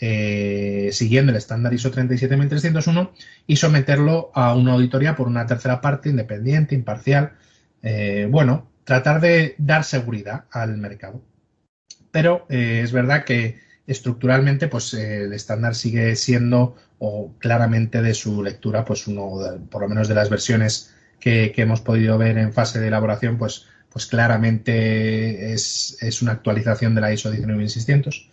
eh, 0.00 0.88
siguiendo 0.92 1.32
el 1.32 1.36
estándar 1.36 1.74
ISO 1.74 1.90
37301 1.90 3.12
y 3.46 3.56
someterlo 3.56 4.30
a 4.34 4.54
una 4.54 4.72
auditoría 4.72 5.14
por 5.16 5.26
una 5.26 5.46
tercera 5.46 5.82
parte 5.82 6.08
independiente, 6.08 6.74
imparcial. 6.74 7.32
Eh, 7.82 8.26
bueno, 8.30 8.70
tratar 8.84 9.20
de 9.20 9.54
dar 9.58 9.84
seguridad 9.84 10.44
al 10.50 10.78
mercado. 10.78 11.22
Pero 12.10 12.46
eh, 12.48 12.80
es 12.82 12.92
verdad 12.92 13.24
que 13.24 13.60
estructuralmente 13.86 14.68
pues 14.68 14.94
el 14.94 15.34
estándar 15.34 15.74
sigue 15.74 16.16
siendo 16.16 16.76
o 16.98 17.34
claramente 17.38 18.00
de 18.00 18.14
su 18.14 18.42
lectura 18.42 18.86
pues 18.86 19.06
uno 19.06 19.60
por 19.70 19.82
lo 19.82 19.88
menos 19.88 20.08
de 20.08 20.14
las 20.14 20.30
versiones 20.30 20.95
que, 21.20 21.52
hemos 21.56 21.80
podido 21.80 22.18
ver 22.18 22.38
en 22.38 22.52
fase 22.52 22.80
de 22.80 22.88
elaboración, 22.88 23.38
pues, 23.38 23.66
pues 23.90 24.06
claramente 24.06 25.52
es, 25.52 26.22
una 26.22 26.32
actualización 26.32 26.94
de 26.94 27.00
la 27.00 27.12
ISO 27.12 27.30
19600. 27.30 28.30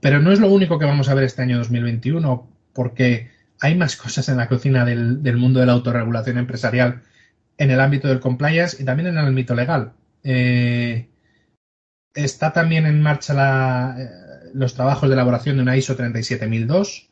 Pero 0.00 0.20
no 0.20 0.32
es 0.32 0.40
lo 0.40 0.50
único 0.50 0.78
que 0.78 0.84
vamos 0.84 1.08
a 1.08 1.14
ver 1.14 1.24
este 1.24 1.42
año 1.42 1.58
2021, 1.58 2.48
porque 2.72 3.30
hay 3.60 3.74
más 3.74 3.96
cosas 3.96 4.28
en 4.28 4.36
la 4.36 4.48
cocina 4.48 4.84
del, 4.84 5.36
mundo 5.36 5.60
de 5.60 5.66
la 5.66 5.72
autorregulación 5.72 6.38
empresarial 6.38 7.02
en 7.58 7.70
el 7.70 7.80
ámbito 7.80 8.08
del 8.08 8.20
compliance 8.20 8.80
y 8.80 8.84
también 8.84 9.08
en 9.08 9.18
el 9.18 9.26
ámbito 9.26 9.54
legal. 9.54 9.92
Eh, 10.22 11.08
está 12.14 12.52
también 12.52 12.86
en 12.86 13.00
marcha 13.02 13.96
eh, 13.98 14.08
los 14.54 14.74
trabajos 14.74 15.08
de 15.08 15.14
elaboración 15.14 15.56
de 15.56 15.62
una 15.62 15.76
ISO 15.76 15.96
37002, 15.96 17.08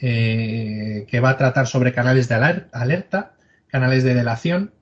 eh, 0.00 1.06
que 1.08 1.20
va 1.20 1.30
a 1.30 1.36
tratar 1.36 1.66
sobre 1.66 1.92
canales 1.92 2.28
de 2.28 2.66
alerta 2.72 3.34
canales 3.70 4.04
de 4.04 4.14
delación, 4.14 4.72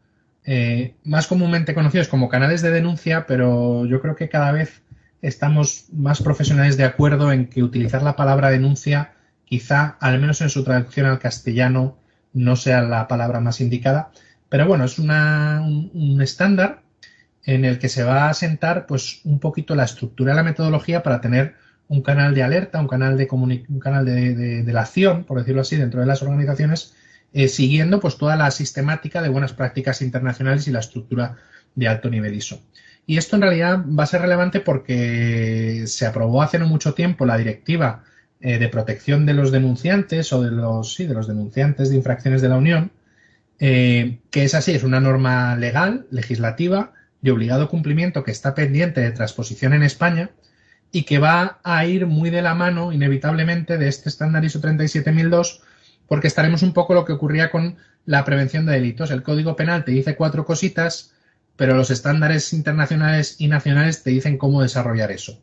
eh, 0.44 0.94
más 1.04 1.26
comúnmente 1.26 1.74
conocidos 1.74 2.08
como 2.08 2.28
canales 2.28 2.62
de 2.62 2.70
denuncia, 2.70 3.26
pero 3.26 3.84
yo 3.86 4.00
creo 4.00 4.16
que 4.16 4.28
cada 4.28 4.52
vez 4.52 4.82
estamos 5.20 5.86
más 5.92 6.22
profesionales 6.22 6.76
de 6.76 6.84
acuerdo 6.84 7.32
en 7.32 7.46
que 7.48 7.62
utilizar 7.62 8.02
la 8.02 8.16
palabra 8.16 8.50
denuncia 8.50 9.12
quizá, 9.44 9.96
al 10.00 10.20
menos 10.20 10.40
en 10.40 10.50
su 10.50 10.62
traducción 10.62 11.06
al 11.06 11.18
castellano, 11.18 11.96
no 12.32 12.56
sea 12.56 12.82
la 12.82 13.08
palabra 13.08 13.40
más 13.40 13.60
indicada. 13.60 14.10
Pero 14.48 14.66
bueno, 14.66 14.84
es 14.84 14.98
un, 14.98 16.20
estándar 16.22 16.82
en 17.44 17.64
el 17.64 17.78
que 17.78 17.88
se 17.88 18.04
va 18.04 18.28
a 18.28 18.34
sentar 18.34 18.86
pues 18.86 19.20
un 19.24 19.40
poquito 19.40 19.74
la 19.74 19.84
estructura 19.84 20.32
y 20.32 20.36
la 20.36 20.42
metodología 20.42 21.02
para 21.02 21.20
tener 21.20 21.54
un 21.88 22.02
canal 22.02 22.34
de 22.34 22.42
alerta, 22.42 22.80
un 22.80 22.88
canal 22.88 23.16
de, 23.16 23.26
un 23.30 23.80
canal 23.80 24.04
de, 24.04 24.62
delación, 24.62 25.24
por 25.24 25.38
decirlo 25.38 25.62
así, 25.62 25.76
dentro 25.76 26.00
de 26.00 26.06
las 26.06 26.22
organizaciones 26.22 26.94
eh, 27.32 27.48
siguiendo 27.48 28.00
pues 28.00 28.16
toda 28.16 28.36
la 28.36 28.50
sistemática 28.50 29.22
de 29.22 29.28
buenas 29.28 29.52
prácticas 29.52 30.02
internacionales 30.02 30.66
y 30.66 30.70
la 30.70 30.80
estructura 30.80 31.36
de 31.74 31.88
alto 31.88 32.10
nivel 32.10 32.34
ISO. 32.34 32.62
Y 33.06 33.16
esto 33.16 33.36
en 33.36 33.42
realidad 33.42 33.84
va 33.86 34.04
a 34.04 34.06
ser 34.06 34.20
relevante 34.20 34.60
porque 34.60 35.84
se 35.86 36.06
aprobó 36.06 36.42
hace 36.42 36.58
no 36.58 36.66
mucho 36.66 36.94
tiempo 36.94 37.24
la 37.24 37.38
directiva 37.38 38.04
eh, 38.40 38.58
de 38.58 38.68
protección 38.68 39.26
de 39.26 39.34
los 39.34 39.50
denunciantes 39.50 40.32
o 40.32 40.42
de 40.42 40.50
los, 40.50 40.94
sí, 40.94 41.06
de 41.06 41.14
los 41.14 41.26
denunciantes 41.26 41.90
de 41.90 41.96
infracciones 41.96 42.42
de 42.42 42.48
la 42.48 42.56
Unión, 42.56 42.92
eh, 43.58 44.20
que 44.30 44.44
es 44.44 44.54
así, 44.54 44.72
es 44.72 44.84
una 44.84 45.00
norma 45.00 45.56
legal, 45.56 46.06
legislativa, 46.10 46.92
de 47.20 47.32
obligado 47.32 47.68
cumplimiento 47.68 48.22
que 48.24 48.30
está 48.30 48.54
pendiente 48.54 49.00
de 49.00 49.10
transposición 49.10 49.72
en 49.72 49.82
España 49.82 50.30
y 50.92 51.02
que 51.02 51.18
va 51.18 51.60
a 51.64 51.84
ir 51.84 52.06
muy 52.06 52.30
de 52.30 52.42
la 52.42 52.54
mano, 52.54 52.92
inevitablemente, 52.92 53.76
de 53.76 53.88
este 53.88 54.08
estándar 54.08 54.44
ISO 54.44 54.60
37002 54.60 55.62
porque 56.08 56.26
estaremos 56.26 56.62
un 56.62 56.72
poco 56.72 56.94
lo 56.94 57.04
que 57.04 57.12
ocurría 57.12 57.50
con 57.50 57.76
la 58.06 58.24
prevención 58.24 58.66
de 58.66 58.72
delitos. 58.72 59.10
El 59.10 59.22
Código 59.22 59.54
Penal 59.54 59.84
te 59.84 59.92
dice 59.92 60.16
cuatro 60.16 60.44
cositas, 60.44 61.12
pero 61.56 61.76
los 61.76 61.90
estándares 61.90 62.52
internacionales 62.52 63.36
y 63.38 63.48
nacionales 63.48 64.02
te 64.02 64.10
dicen 64.10 64.38
cómo 64.38 64.62
desarrollar 64.62 65.12
eso. 65.12 65.40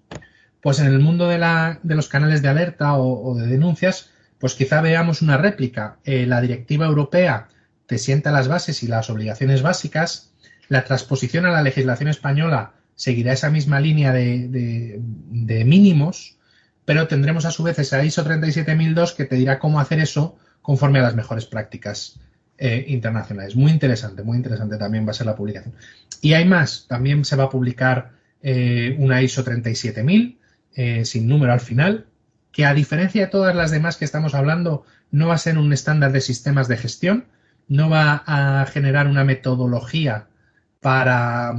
Pues 0.62 0.80
en 0.80 0.88
el 0.88 1.00
mundo 1.00 1.28
de, 1.28 1.38
los 1.84 2.10
canales 2.10 2.42
de 2.42 2.48
alerta 2.50 2.96
o, 2.98 3.36
de 3.36 3.46
denuncias, 3.46 4.10
pues 4.40 4.56
quizá 4.56 4.82
veamos 4.82 5.22
una 5.22 5.38
réplica. 5.38 5.98
Eh, 6.04 6.26
la 6.26 6.42
directiva 6.42 6.88
europea 6.88 7.48
te 7.86 8.00
sienta 8.00 8.32
las 8.32 8.48
bases 8.48 8.82
y 8.82 8.88
las 8.88 9.12
obligaciones 9.12 9.62
básicas. 9.62 10.32
La 10.68 10.84
transposición 10.84 11.46
a 11.46 11.52
la 11.52 11.62
legislación 11.62 12.10
española 12.10 12.74
seguirá 12.96 13.34
esa 13.34 13.52
misma 13.52 13.80
línea 13.80 14.12
de, 14.12 14.98
de 15.00 15.66
mínimos, 15.66 16.38
pero 16.86 17.08
tendremos 17.08 17.46
a 17.46 17.52
su 17.52 17.62
vez 17.62 17.78
esa 17.78 18.04
ISO 18.04 18.24
37002 18.24 19.14
que 19.14 19.26
te 19.26 19.36
dirá 19.36 19.60
cómo 19.60 19.80
hacer 19.80 20.00
eso 20.00 20.40
conforme 20.66 20.98
a 20.98 21.04
las 21.04 21.16
mejores 21.16 21.46
prácticas 21.46 22.20
eh, 22.58 22.86
internacionales. 22.88 23.56
Muy 23.56 23.72
interesante, 23.72 24.24
muy 24.24 24.38
interesante 24.38 24.78
también 24.78 25.06
va 25.06 25.12
a 25.12 25.14
ser 25.14 25.28
la 25.28 25.36
publicación. 25.36 25.76
Y 26.22 26.34
hay 26.34 26.46
más, 26.46 26.88
también 26.88 27.24
se 27.24 27.36
va 27.36 27.44
a 27.44 27.50
publicar 27.52 28.14
eh, 28.42 28.96
una 28.98 29.22
ISO 29.22 29.44
37000, 29.44 30.40
eh, 30.76 31.06
sin 31.06 31.28
número 31.28 31.54
al 31.54 31.60
final, 31.60 32.08
que 32.52 32.66
a 32.66 32.74
diferencia 32.74 33.22
de 33.22 33.28
todas 33.28 33.56
las 33.56 33.70
demás 33.70 33.98
que 33.98 34.06
estamos 34.06 34.34
hablando, 34.34 34.86
no 35.12 35.28
va 35.28 35.36
a 35.36 35.38
ser 35.38 35.60
un 35.60 35.72
estándar 35.72 36.12
de 36.12 36.22
sistemas 36.22 36.68
de 36.68 36.78
gestión, 36.78 37.26
no 37.68 37.92
va 37.92 38.24
a 38.26 38.66
generar 38.66 39.08
una 39.08 39.24
metodología 39.24 40.28
para, 40.82 41.54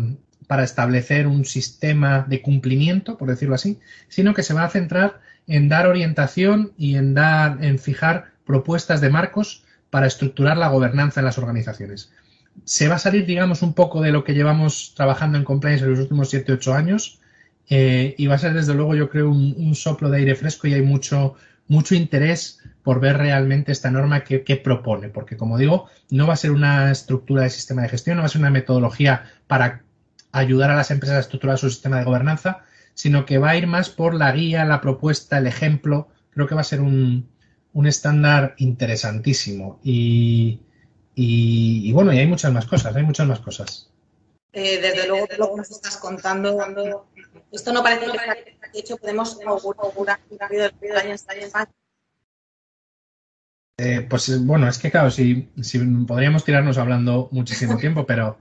para 0.48 0.64
establecer 0.64 1.28
un 1.28 1.44
sistema 1.44 2.26
de 2.28 2.42
cumplimiento, 2.42 3.16
por 3.16 3.28
decirlo 3.28 3.54
así, 3.54 3.78
sino 4.08 4.34
que 4.34 4.42
se 4.42 4.54
va 4.54 4.64
a 4.64 4.70
centrar 4.70 5.20
en 5.46 5.68
dar 5.68 5.86
orientación 5.86 6.72
y 6.76 6.96
en 6.96 7.14
dar, 7.14 7.62
en 7.62 7.78
fijar 7.78 8.35
propuestas 8.46 9.00
de 9.02 9.10
marcos 9.10 9.64
para 9.90 10.06
estructurar 10.06 10.56
la 10.56 10.68
gobernanza 10.68 11.20
en 11.20 11.26
las 11.26 11.38
organizaciones. 11.38 12.12
se 12.64 12.88
va 12.88 12.94
a 12.94 12.98
salir, 12.98 13.26
digamos, 13.26 13.60
un 13.60 13.74
poco 13.74 14.00
de 14.00 14.12
lo 14.12 14.24
que 14.24 14.32
llevamos 14.32 14.94
trabajando 14.96 15.36
en 15.36 15.44
compliance 15.44 15.84
en 15.84 15.90
los 15.90 16.00
últimos 16.00 16.32
7-8 16.32 16.74
años 16.74 17.20
eh, 17.68 18.14
y 18.16 18.26
va 18.28 18.36
a 18.36 18.38
ser, 18.38 18.54
desde 18.54 18.74
luego, 18.74 18.94
yo 18.94 19.10
creo, 19.10 19.30
un, 19.30 19.74
soplo 19.74 20.08
de 20.08 20.18
aire 20.18 20.34
fresco 20.34 20.66
y 20.66 20.74
hay 20.74 20.82
mucho, 20.82 21.34
mucho 21.68 21.94
interés 21.94 22.60
por 22.82 23.00
ver 23.00 23.18
realmente 23.18 23.72
esta 23.72 23.90
norma 23.90 24.24
que, 24.24 24.56
propone, 24.56 25.08
porque, 25.08 25.36
como 25.36 25.58
digo, 25.58 25.88
no 26.10 26.26
va 26.26 26.34
a 26.34 26.36
ser 26.36 26.52
una 26.52 26.90
estructura 26.90 27.42
de 27.42 27.50
sistema 27.50 27.82
de 27.82 27.88
gestión, 27.88 28.16
no 28.16 28.22
va 28.22 28.26
a 28.26 28.30
ser 28.30 28.40
una 28.40 28.50
metodología 28.50 29.24
para 29.46 29.82
ayudar 30.32 30.70
a 30.70 30.76
las 30.76 30.90
empresas 30.90 31.16
a 31.16 31.20
estructurar 31.20 31.58
su 31.58 31.68
sistema 31.68 31.98
de 31.98 32.04
gobernanza, 32.04 32.64
sino 32.94 33.26
que 33.26 33.38
va 33.38 33.50
a 33.50 33.56
ir 33.56 33.66
más 33.66 33.90
por 33.90 34.14
la 34.14 34.32
guía, 34.32 34.64
la 34.64 34.80
propuesta, 34.80 35.38
el 35.38 35.46
ejemplo. 35.46 36.08
Creo 36.30 36.46
que 36.46 36.54
va 36.54 36.60
a 36.62 36.64
ser 36.64 36.80
un, 36.80 37.28
un 37.76 37.86
estándar 37.86 38.54
interesantísimo. 38.56 39.80
Y, 39.84 40.60
y, 41.14 41.92
bueno, 41.92 42.10
y 42.10 42.18
hay 42.18 42.26
muchas 42.26 42.50
más 42.50 42.64
cosas, 42.64 42.96
hay 42.96 43.02
muchas 43.02 43.28
más 43.28 43.40
cosas. 43.40 43.90
Eh, 44.54 44.80
desde 44.80 45.06
luego, 45.06 45.26
lo 45.36 45.50
que 45.50 45.56
nos 45.56 45.70
estás 45.70 45.98
contando, 45.98 47.06
esto 47.52 47.74
no 47.74 47.82
parece 47.82 48.06
que 48.06 48.56
de 48.72 48.80
hecho 48.80 48.96
podemos 48.96 49.38
augurar 49.44 50.20
eh, 53.78 54.06
pues 54.08 54.42
bueno, 54.42 54.68
es 54.68 54.78
que 54.78 54.90
claro, 54.90 55.10
si, 55.10 55.50
si, 55.60 55.78
podríamos 55.78 56.44
tirarnos 56.44 56.78
hablando 56.78 57.28
muchísimo 57.30 57.76
tiempo, 57.78 58.06
pero, 58.06 58.38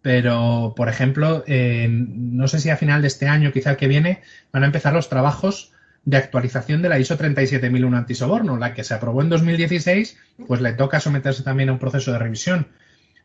pero 0.00 0.74
por 0.76 0.88
ejemplo, 0.88 1.44
eh, 1.46 1.86
no 1.88 2.48
sé 2.48 2.58
si 2.58 2.68
a 2.68 2.76
final 2.76 3.00
de 3.00 3.06
este 3.06 3.28
año, 3.28 3.52
quizá 3.52 3.70
el 3.70 3.76
que 3.76 3.86
viene, 3.86 4.22
van 4.52 4.64
a 4.64 4.66
empezar 4.66 4.92
los 4.92 5.08
trabajos 5.08 5.72
de 6.04 6.16
actualización 6.16 6.82
de 6.82 6.88
la 6.88 6.98
ISO 6.98 7.16
37001 7.16 7.96
antisoborno, 7.96 8.56
la 8.56 8.74
que 8.74 8.84
se 8.84 8.94
aprobó 8.94 9.22
en 9.22 9.28
2016, 9.28 10.18
pues 10.46 10.60
le 10.60 10.72
toca 10.72 11.00
someterse 11.00 11.42
también 11.42 11.68
a 11.68 11.72
un 11.72 11.78
proceso 11.78 12.12
de 12.12 12.18
revisión. 12.18 12.68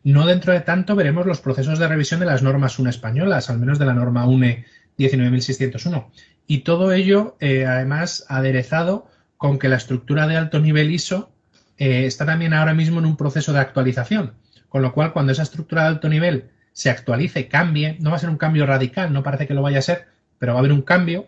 No 0.03 0.25
dentro 0.25 0.53
de 0.53 0.61
tanto 0.61 0.95
veremos 0.95 1.25
los 1.25 1.41
procesos 1.41 1.79
de 1.79 1.87
revisión 1.87 2.19
de 2.19 2.27
las 2.27 2.43
normas 2.43 2.77
UNE 2.79 2.91
españolas, 2.91 3.49
al 3.49 3.59
menos 3.59 3.79
de 3.79 3.85
la 3.85 3.93
norma 3.93 4.27
UNE 4.27 4.65
19601. 4.97 6.11
Y 6.45 6.59
todo 6.59 6.93
ello, 6.93 7.35
eh, 7.39 7.65
además, 7.65 8.25
aderezado 8.29 9.09
con 9.37 9.59
que 9.59 9.69
la 9.69 9.75
estructura 9.77 10.27
de 10.27 10.37
alto 10.37 10.59
nivel 10.59 10.91
ISO 10.91 11.31
eh, 11.77 12.05
está 12.05 12.25
también 12.25 12.53
ahora 12.53 12.73
mismo 12.73 12.99
en 12.99 13.05
un 13.05 13.17
proceso 13.17 13.53
de 13.53 13.59
actualización. 13.59 14.33
Con 14.69 14.81
lo 14.81 14.93
cual, 14.93 15.13
cuando 15.13 15.31
esa 15.31 15.43
estructura 15.43 15.83
de 15.83 15.87
alto 15.89 16.09
nivel 16.09 16.51
se 16.73 16.89
actualice, 16.89 17.47
cambie, 17.47 17.97
no 17.99 18.11
va 18.11 18.17
a 18.17 18.19
ser 18.19 18.29
un 18.29 18.37
cambio 18.37 18.65
radical, 18.65 19.11
no 19.11 19.23
parece 19.23 19.47
que 19.47 19.53
lo 19.53 19.61
vaya 19.61 19.79
a 19.79 19.83
ser, 19.83 20.05
pero 20.37 20.53
va 20.53 20.59
a 20.59 20.61
haber 20.61 20.73
un 20.73 20.83
cambio, 20.83 21.27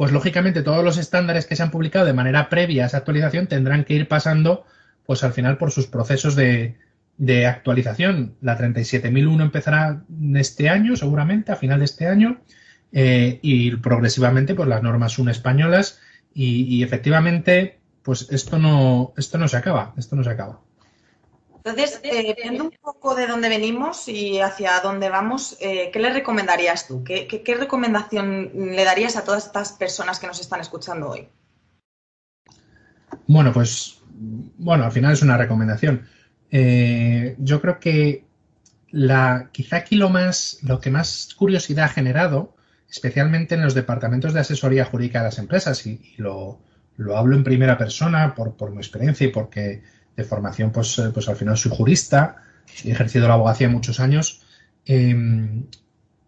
pues 0.00 0.12
lógicamente 0.12 0.62
todos 0.62 0.82
los 0.82 0.96
estándares 0.96 1.44
que 1.44 1.56
se 1.56 1.62
han 1.62 1.70
publicado 1.70 2.06
de 2.06 2.14
manera 2.14 2.48
previa 2.48 2.84
a 2.84 2.86
esa 2.86 2.96
actualización 2.96 3.48
tendrán 3.48 3.84
que 3.84 3.92
ir 3.92 4.08
pasando, 4.08 4.64
pues 5.04 5.22
al 5.24 5.34
final 5.34 5.58
por 5.58 5.72
sus 5.72 5.88
procesos 5.88 6.34
de, 6.36 6.78
actualización. 7.46 8.34
La 8.40 8.56
37001 8.56 9.44
empezará 9.44 10.02
este 10.36 10.70
año, 10.70 10.96
seguramente, 10.96 11.52
a 11.52 11.56
final 11.56 11.80
de 11.80 11.84
este 11.84 12.06
año, 12.06 12.40
eh, 12.92 13.40
y 13.42 13.76
progresivamente, 13.76 14.54
pues 14.54 14.70
las 14.70 14.82
normas 14.82 15.12
son 15.12 15.28
españolas, 15.28 16.00
y, 16.32 16.82
efectivamente, 16.82 17.78
pues 18.02 18.26
esto 18.30 18.58
no, 18.58 19.12
esto 19.18 19.36
no 19.36 19.48
se 19.48 19.58
acaba, 19.58 19.92
esto 19.98 20.16
no 20.16 20.24
se 20.24 20.30
acaba. 20.30 20.60
Entonces, 21.62 22.00
eh, 22.04 22.34
viendo 22.42 22.64
un 22.64 22.72
poco 22.80 23.14
de 23.14 23.26
dónde 23.26 23.50
venimos 23.50 24.08
y 24.08 24.40
hacia 24.40 24.80
dónde 24.80 25.10
vamos, 25.10 25.58
eh, 25.60 25.90
¿qué 25.92 25.98
le 25.98 26.10
recomendarías 26.10 26.88
tú? 26.88 27.04
¿Qué, 27.04 27.56
recomendación 27.58 28.50
le 28.54 28.82
darías 28.84 29.16
a 29.16 29.24
todas 29.24 29.46
estas 29.46 29.72
personas 29.72 30.18
que 30.18 30.26
nos 30.26 30.40
están 30.40 30.60
escuchando 30.60 31.10
hoy? 31.10 31.28
Bueno, 33.26 33.52
pues, 33.52 33.98
bueno, 34.08 34.84
al 34.84 34.92
final 34.92 35.12
es 35.12 35.20
una 35.20 35.36
recomendación. 35.36 36.06
Eh, 36.50 37.36
yo 37.38 37.60
creo 37.60 37.78
que 37.78 38.24
la, 38.90 39.50
quizá 39.52 39.76
aquí 39.76 39.96
lo 39.96 40.08
más, 40.08 40.60
lo 40.62 40.80
que 40.80 40.90
más 40.90 41.34
curiosidad 41.36 41.84
ha 41.84 41.88
generado, 41.88 42.56
especialmente 42.88 43.54
en 43.54 43.62
los 43.62 43.74
departamentos 43.74 44.32
de 44.32 44.40
asesoría 44.40 44.86
jurídica 44.86 45.18
de 45.18 45.26
las 45.26 45.38
empresas, 45.38 45.86
y, 45.86 46.14
lo, 46.16 46.62
hablo 47.14 47.36
en 47.36 47.44
primera 47.44 47.76
persona 47.76 48.34
por, 48.34 48.56
por 48.56 48.70
mi 48.70 48.78
experiencia 48.78 49.26
y 49.26 49.30
porque 49.30 49.82
de 50.20 50.28
formación, 50.28 50.70
pues, 50.70 50.98
eh, 50.98 51.10
pues 51.12 51.28
al 51.28 51.36
final 51.36 51.56
soy 51.56 51.72
jurista, 51.74 52.36
he 52.84 52.92
ejercido 52.92 53.28
la 53.28 53.34
abogacía 53.34 53.68
muchos 53.68 54.00
años. 54.00 54.42
Em, 54.86 55.64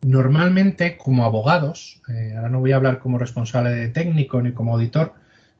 normalmente, 0.02 0.96
como 0.96 1.24
abogados, 1.24 2.02
eh, 2.08 2.34
ahora 2.36 2.48
no 2.48 2.60
voy 2.60 2.72
a 2.72 2.76
hablar 2.76 2.98
como 2.98 3.18
responsable 3.18 3.88
técnico 3.88 4.42
ni 4.42 4.52
como 4.52 4.74
auditor, 4.74 5.14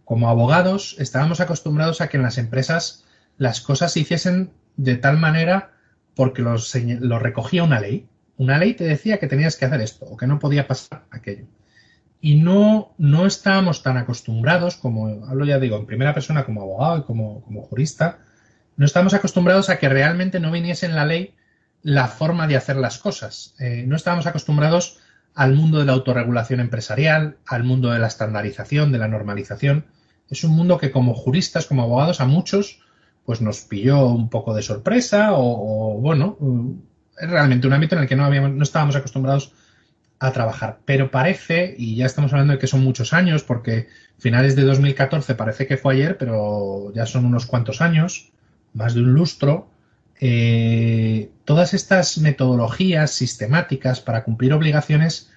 como 0.04 0.28
abogados 0.28 0.96
estábamos 0.98 1.40
acostumbrados 1.40 2.00
a 2.00 2.08
que 2.08 2.16
en 2.16 2.24
las 2.24 2.38
empresas 2.38 3.04
las 3.38 3.60
cosas 3.60 3.92
se 3.92 4.00
hiciesen 4.00 4.50
de 4.76 4.96
tal 4.96 5.18
manera 5.18 5.72
porque 6.14 6.42
lo 6.42 7.18
recogía 7.18 7.64
una 7.64 7.80
ley. 7.80 8.06
Una 8.36 8.58
ley 8.58 8.74
te 8.74 8.84
decía 8.84 9.18
que 9.18 9.28
tenías 9.28 9.56
que 9.56 9.64
hacer 9.64 9.80
esto 9.80 10.04
o 10.06 10.16
que 10.16 10.26
no 10.26 10.38
podía 10.38 10.66
pasar 10.66 11.04
aquello 11.10 11.46
y 12.24 12.36
no, 12.36 12.94
no 12.98 13.26
estábamos 13.26 13.82
tan 13.82 13.96
acostumbrados, 13.96 14.76
como 14.76 15.26
hablo 15.26 15.44
ya 15.44 15.58
digo, 15.58 15.76
en 15.76 15.86
primera 15.86 16.14
persona 16.14 16.44
como 16.44 16.62
abogado 16.62 16.98
y 16.98 17.02
como, 17.02 17.42
como 17.42 17.62
jurista, 17.62 18.20
no 18.76 18.86
estábamos 18.86 19.12
acostumbrados 19.12 19.68
a 19.68 19.78
que 19.80 19.88
realmente 19.88 20.38
no 20.38 20.52
viniese 20.52 20.86
en 20.86 20.94
la 20.94 21.04
ley 21.04 21.34
la 21.82 22.06
forma 22.06 22.46
de 22.46 22.56
hacer 22.56 22.76
las 22.76 22.98
cosas. 22.98 23.56
Eh, 23.58 23.84
no 23.88 23.96
estábamos 23.96 24.26
acostumbrados 24.26 24.98
al 25.34 25.54
mundo 25.56 25.80
de 25.80 25.84
la 25.84 25.94
autorregulación 25.94 26.60
empresarial, 26.60 27.38
al 27.44 27.64
mundo 27.64 27.90
de 27.90 27.98
la 27.98 28.06
estandarización, 28.06 28.92
de 28.92 28.98
la 28.98 29.08
normalización. 29.08 29.86
Es 30.30 30.44
un 30.44 30.52
mundo 30.52 30.78
que 30.78 30.92
como 30.92 31.14
juristas, 31.14 31.66
como 31.66 31.82
abogados, 31.82 32.20
a 32.20 32.26
muchos 32.26 32.78
pues 33.24 33.40
nos 33.40 33.62
pilló 33.62 34.06
un 34.06 34.28
poco 34.30 34.54
de 34.54 34.62
sorpresa 34.62 35.30
o, 35.32 35.98
bueno, 36.00 36.38
es 37.20 37.28
realmente 37.28 37.66
un 37.66 37.72
ámbito 37.72 37.96
en 37.96 38.02
el 38.02 38.08
que 38.08 38.16
no, 38.16 38.24
habíamos, 38.24 38.52
no 38.52 38.62
estábamos 38.62 38.94
acostumbrados 38.94 39.52
a 40.22 40.32
trabajar. 40.32 40.78
Pero 40.84 41.10
parece, 41.10 41.74
y 41.76 41.96
ya 41.96 42.06
estamos 42.06 42.32
hablando 42.32 42.52
de 42.52 42.58
que 42.58 42.68
son 42.68 42.84
muchos 42.84 43.12
años, 43.12 43.42
porque 43.42 43.88
finales 44.18 44.54
de 44.54 44.62
2014 44.62 45.34
parece 45.34 45.66
que 45.66 45.76
fue 45.76 45.94
ayer, 45.94 46.16
pero 46.16 46.92
ya 46.94 47.06
son 47.06 47.24
unos 47.24 47.46
cuantos 47.46 47.80
años, 47.80 48.30
más 48.72 48.94
de 48.94 49.00
un 49.00 49.12
lustro, 49.12 49.68
eh, 50.20 51.30
todas 51.44 51.74
estas 51.74 52.18
metodologías 52.18 53.10
sistemáticas 53.10 54.00
para 54.00 54.22
cumplir 54.22 54.52
obligaciones 54.52 55.30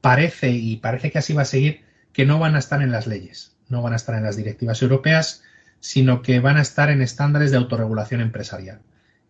parece, 0.00 0.50
y 0.50 0.76
parece 0.76 1.10
que 1.10 1.18
así 1.18 1.34
va 1.34 1.42
a 1.42 1.46
seguir, 1.46 1.82
que 2.14 2.24
no 2.24 2.38
van 2.38 2.56
a 2.56 2.60
estar 2.60 2.80
en 2.80 2.92
las 2.92 3.06
leyes, 3.06 3.54
no 3.68 3.82
van 3.82 3.92
a 3.92 3.96
estar 3.96 4.14
en 4.14 4.22
las 4.24 4.36
directivas 4.36 4.80
europeas, 4.80 5.42
sino 5.80 6.22
que 6.22 6.40
van 6.40 6.56
a 6.56 6.62
estar 6.62 6.88
en 6.88 7.02
estándares 7.02 7.50
de 7.50 7.58
autorregulación 7.58 8.22
empresarial. 8.22 8.80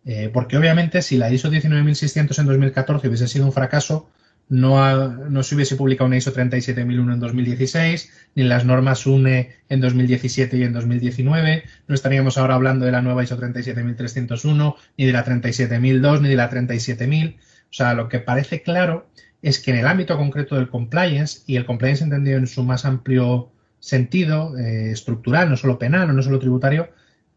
Eh, 0.05 0.29
porque 0.31 0.55
obviamente 0.55 1.01
si 1.01 1.17
la 1.17 1.31
ISO 1.31 1.49
19600 1.49 2.39
en 2.39 2.45
2014 2.45 3.07
hubiese 3.09 3.27
sido 3.27 3.45
un 3.45 3.51
fracaso, 3.51 4.09
no, 4.47 5.07
no 5.29 5.43
se 5.43 5.55
hubiese 5.55 5.75
publicado 5.75 6.07
una 6.07 6.17
ISO 6.17 6.31
37001 6.31 7.13
en 7.13 7.19
2016, 7.19 8.11
ni 8.35 8.43
las 8.43 8.65
normas 8.65 9.05
UNE 9.05 9.55
en 9.69 9.81
2017 9.81 10.57
y 10.57 10.63
en 10.63 10.73
2019, 10.73 11.63
no 11.87 11.95
estaríamos 11.95 12.37
ahora 12.37 12.55
hablando 12.55 12.85
de 12.85 12.91
la 12.91 13.01
nueva 13.01 13.23
ISO 13.23 13.37
37301, 13.37 14.75
ni 14.97 15.05
de 15.05 15.13
la 15.13 15.23
37002, 15.23 16.21
ni 16.21 16.29
de 16.29 16.35
la 16.35 16.49
37000. 16.49 17.37
O 17.37 17.73
sea, 17.73 17.93
lo 17.93 18.07
que 18.07 18.19
parece 18.19 18.61
claro 18.61 19.09
es 19.41 19.59
que 19.59 19.71
en 19.71 19.77
el 19.77 19.87
ámbito 19.87 20.17
concreto 20.17 20.55
del 20.55 20.69
compliance, 20.69 21.41
y 21.47 21.55
el 21.55 21.65
compliance 21.65 22.03
entendido 22.03 22.37
en 22.37 22.47
su 22.47 22.63
más 22.63 22.85
amplio 22.85 23.51
sentido, 23.79 24.57
eh, 24.57 24.91
estructural, 24.91 25.49
no 25.49 25.57
solo 25.57 25.79
penal 25.79 26.09
o 26.09 26.13
no 26.13 26.21
solo 26.21 26.39
tributario, 26.39 26.89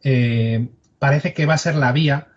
eh, 0.03 0.69
parece 0.99 1.33
que 1.33 1.47
va 1.47 1.55
a 1.55 1.59
ser 1.59 1.75
la 1.75 1.93
vía 1.93 2.29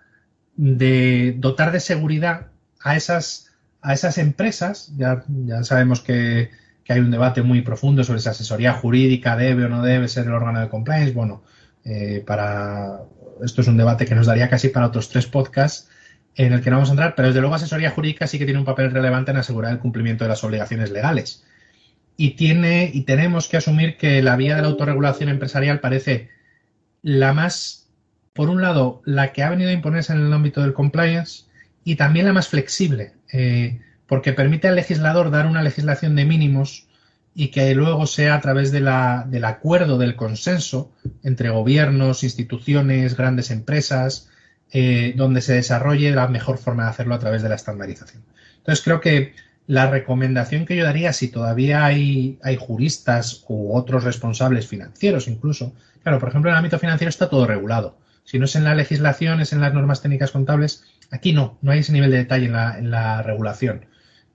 de 0.55 1.35
dotar 1.37 1.71
de 1.71 1.79
seguridad 1.79 2.47
a 2.81 2.95
esas 2.95 3.50
a 3.81 3.93
esas 3.93 4.17
empresas, 4.17 4.91
ya, 4.97 5.23
sabemos 5.63 6.01
que, 6.01 6.49
hay 6.89 6.99
un 6.99 7.11
debate 7.11 7.41
muy 7.41 7.61
profundo 7.61 8.03
sobre 8.03 8.19
si 8.19 8.27
asesoría 8.27 8.73
jurídica 8.73 9.37
debe 9.37 9.63
o 9.63 9.69
no 9.69 9.81
debe 9.81 10.09
ser 10.09 10.25
el 10.25 10.33
órgano 10.33 10.59
de 10.59 10.67
compliance. 10.67 11.13
Bueno, 11.13 11.41
eh, 11.85 12.21
para 12.27 12.99
esto 13.41 13.61
es 13.61 13.67
un 13.69 13.77
debate 13.77 14.05
que 14.05 14.13
nos 14.13 14.27
daría 14.27 14.49
casi 14.49 14.67
para 14.67 14.87
otros 14.87 15.07
tres 15.07 15.25
podcasts 15.25 15.87
en 16.35 16.51
el 16.51 16.61
que 16.61 16.69
no 16.69 16.75
vamos 16.77 16.89
a 16.89 16.93
entrar, 16.93 17.15
pero 17.15 17.29
desde 17.29 17.39
luego 17.39 17.55
asesoría 17.55 17.91
jurídica 17.91 18.27
sí 18.27 18.37
que 18.37 18.43
tiene 18.43 18.59
un 18.59 18.65
papel 18.65 18.91
relevante 18.91 19.31
en 19.31 19.37
asegurar 19.37 19.71
el 19.71 19.79
cumplimiento 19.79 20.25
de 20.25 20.29
las 20.29 20.43
obligaciones 20.43 20.91
legales. 20.91 21.45
Y 22.17 22.31
tiene, 22.31 22.91
y 22.93 23.03
tenemos 23.03 23.47
que 23.47 23.55
asumir 23.55 23.95
que 23.97 24.21
la 24.21 24.35
vía 24.35 24.57
de 24.57 24.61
la 24.61 24.67
autorregulación 24.67 25.29
empresarial 25.29 25.79
parece 25.79 26.29
la 27.01 27.33
más, 27.33 27.89
por 28.33 28.49
un 28.49 28.61
lado, 28.61 29.01
la 29.05 29.31
que 29.31 29.43
ha 29.43 29.49
venido 29.49 29.69
a 29.69 29.73
imponerse 29.73 30.11
en 30.11 30.19
el 30.19 30.33
ámbito 30.33 30.61
del 30.61 30.73
compliance 30.73 31.45
y 31.83 31.95
también 31.95 32.25
la 32.25 32.33
más 32.33 32.47
flexible. 32.47 33.13
Eh, 33.31 33.79
porque 34.07 34.33
permite 34.33 34.67
al 34.67 34.75
legislador 34.75 35.31
dar 35.31 35.45
una 35.45 35.61
legislación 35.61 36.15
de 36.15 36.25
mínimos 36.25 36.87
y 37.33 37.47
que 37.47 37.73
luego 37.73 38.07
sea 38.07 38.35
a 38.35 38.41
través 38.41 38.71
de 38.71 38.81
la, 38.81 39.25
del 39.29 39.45
acuerdo, 39.45 39.97
del 39.97 40.15
consenso 40.15 40.91
entre 41.23 41.49
gobiernos, 41.49 42.23
instituciones, 42.23 43.15
grandes 43.15 43.51
empresas, 43.51 44.29
eh, 44.73 45.13
donde 45.15 45.41
se 45.41 45.53
desarrolle 45.53 46.11
la 46.11 46.27
mejor 46.27 46.57
forma 46.57 46.83
de 46.83 46.89
hacerlo 46.89 47.15
a 47.15 47.19
través 47.19 47.41
de 47.41 47.49
la 47.49 47.55
estandarización. 47.55 48.23
Entonces 48.57 48.83
creo 48.83 48.99
que 48.99 49.33
la 49.67 49.89
recomendación 49.89 50.65
que 50.65 50.75
yo 50.75 50.83
daría, 50.83 51.13
si 51.13 51.29
todavía 51.29 51.85
hay, 51.85 52.37
hay 52.43 52.57
juristas 52.57 53.45
u 53.47 53.73
otros 53.75 54.03
responsables 54.03 54.67
financieros 54.67 55.27
incluso, 55.27 55.73
claro, 56.03 56.19
por 56.19 56.29
ejemplo, 56.29 56.49
en 56.49 56.55
el 56.55 56.59
ámbito 56.59 56.79
financiero 56.79 57.09
está 57.09 57.29
todo 57.29 57.45
regulado. 57.45 57.97
Si 58.23 58.39
no 58.39 58.45
es 58.45 58.55
en 58.55 58.63
la 58.63 58.75
legislación, 58.75 59.41
es 59.41 59.53
en 59.53 59.61
las 59.61 59.73
normas 59.73 60.01
técnicas 60.01 60.31
contables. 60.31 60.83
Aquí 61.11 61.33
no, 61.33 61.57
no 61.61 61.71
hay 61.71 61.79
ese 61.79 61.93
nivel 61.93 62.11
de 62.11 62.17
detalle 62.17 62.45
en 62.45 62.91
la, 62.91 63.21
regulación. 63.21 63.85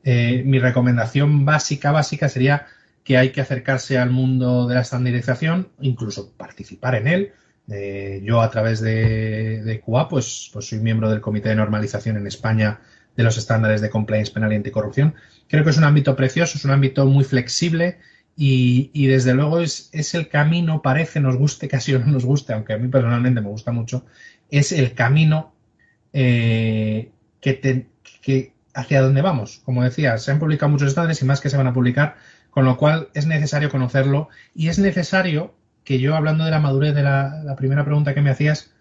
Eh, 0.05 0.43
mi 0.45 0.59
recomendación 0.59 1.45
básica, 1.45 1.91
básica 1.91 2.29
sería 2.29 2.67
que 3.03 3.17
hay 3.17 3.31
que 3.31 3.41
acercarse 3.41 3.99
al 3.99 4.11
mundo 4.11 4.67
de 4.69 4.75
la 4.75 4.83
estandarización, 4.83 5.69
incluso 5.81 6.33
participar 6.37 6.95
en 6.95 7.09
él. 7.09 7.33
Eh, 7.69 8.21
yo 8.25 8.41
a 8.43 8.51
través 8.51 8.81
de, 8.81 9.63
de 9.63 9.83
pues, 10.09 10.51
pues 10.53 10.69
soy 10.69 10.79
miembro 10.79 11.11
del 11.11 11.21
Comité 11.21 11.49
de 11.49 11.57
Normalización 11.57 12.17
en 12.17 12.27
España 12.27 12.81
de 13.17 13.23
los 13.23 13.39
estándares 13.39 13.81
de 13.81 13.91
compliance 13.91 14.33
penal 14.33 14.53
y 14.53 14.57
anticorrupción. 14.57 15.15
Creo 15.49 15.65
que 15.65 15.71
es 15.71 15.79
un 15.79 15.85
ámbito 15.85 16.15
precioso, 16.15 16.59
es 16.59 16.65
un 16.65 16.71
ámbito 16.71 17.07
muy 17.07 17.25
flexible 17.25 17.99
y, 18.37 19.07
desde 19.07 19.35
luego 19.35 19.61
es, 19.61 20.15
el 20.15 20.29
camino, 20.29 20.83
parece, 20.83 21.21
nos 21.21 21.37
guste 21.37 21.69
casi 21.75 21.95
o 21.95 21.99
no 21.99 22.07
nos 22.07 22.25
guste, 22.25 22.53
aunque 22.53 22.75
a 22.75 22.79
mí 22.79 22.89
personalmente 22.89 23.41
me 23.41 23.49
gusta 23.49 23.73
mucho, 23.73 24.05
es 24.51 24.73
el 24.73 24.93
camino 24.93 25.55
eh, 26.19 27.13
que, 27.43 27.87
que 28.23 28.55
hacia 28.73 29.03
dónde 29.03 29.21
vamos. 29.21 29.61
Como 29.67 29.85
decía, 29.85 30.17
se 30.17 30.31
han 30.31 30.39
publicado 30.39 30.71
muchos 30.71 30.89
estándares 30.89 31.21
y 31.21 31.27
más 31.27 31.43
que 31.43 31.51
se 31.51 31.59
van 31.59 31.67
a 31.67 31.75
publicar, 31.75 32.17
con 32.49 32.65
lo 32.65 32.79
cual 32.79 33.09
es 33.13 33.27
necesario 33.27 33.69
conocerlo 33.69 34.31
y 34.55 34.69
es 34.69 34.79
necesario 34.79 35.55
que 35.85 35.99
yo, 35.99 36.17
hablando 36.17 36.47
de 36.47 36.51
la 36.51 36.59
madurez 36.59 36.95
de 36.95 37.03
la, 37.03 37.55
primera 37.59 37.85
pregunta 37.85 38.15
que 38.15 38.23
me 38.23 38.31
hacías, 38.31 38.73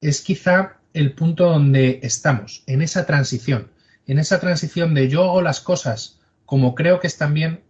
es 0.00 0.20
quizá 0.20 0.78
el 0.92 1.12
punto 1.12 1.44
donde 1.48 2.00
estamos, 2.02 2.64
en 2.66 2.82
esa 2.82 3.06
transición, 3.06 3.70
en 4.08 4.18
esa 4.18 4.40
transición 4.40 4.92
de 4.92 5.08
yo 5.08 5.22
hago 5.22 5.42
las 5.42 5.60
cosas 5.60 6.18
como 6.44 6.74
creo 6.74 6.98
que 6.98 7.06
están 7.06 7.34
bien, 7.34 7.62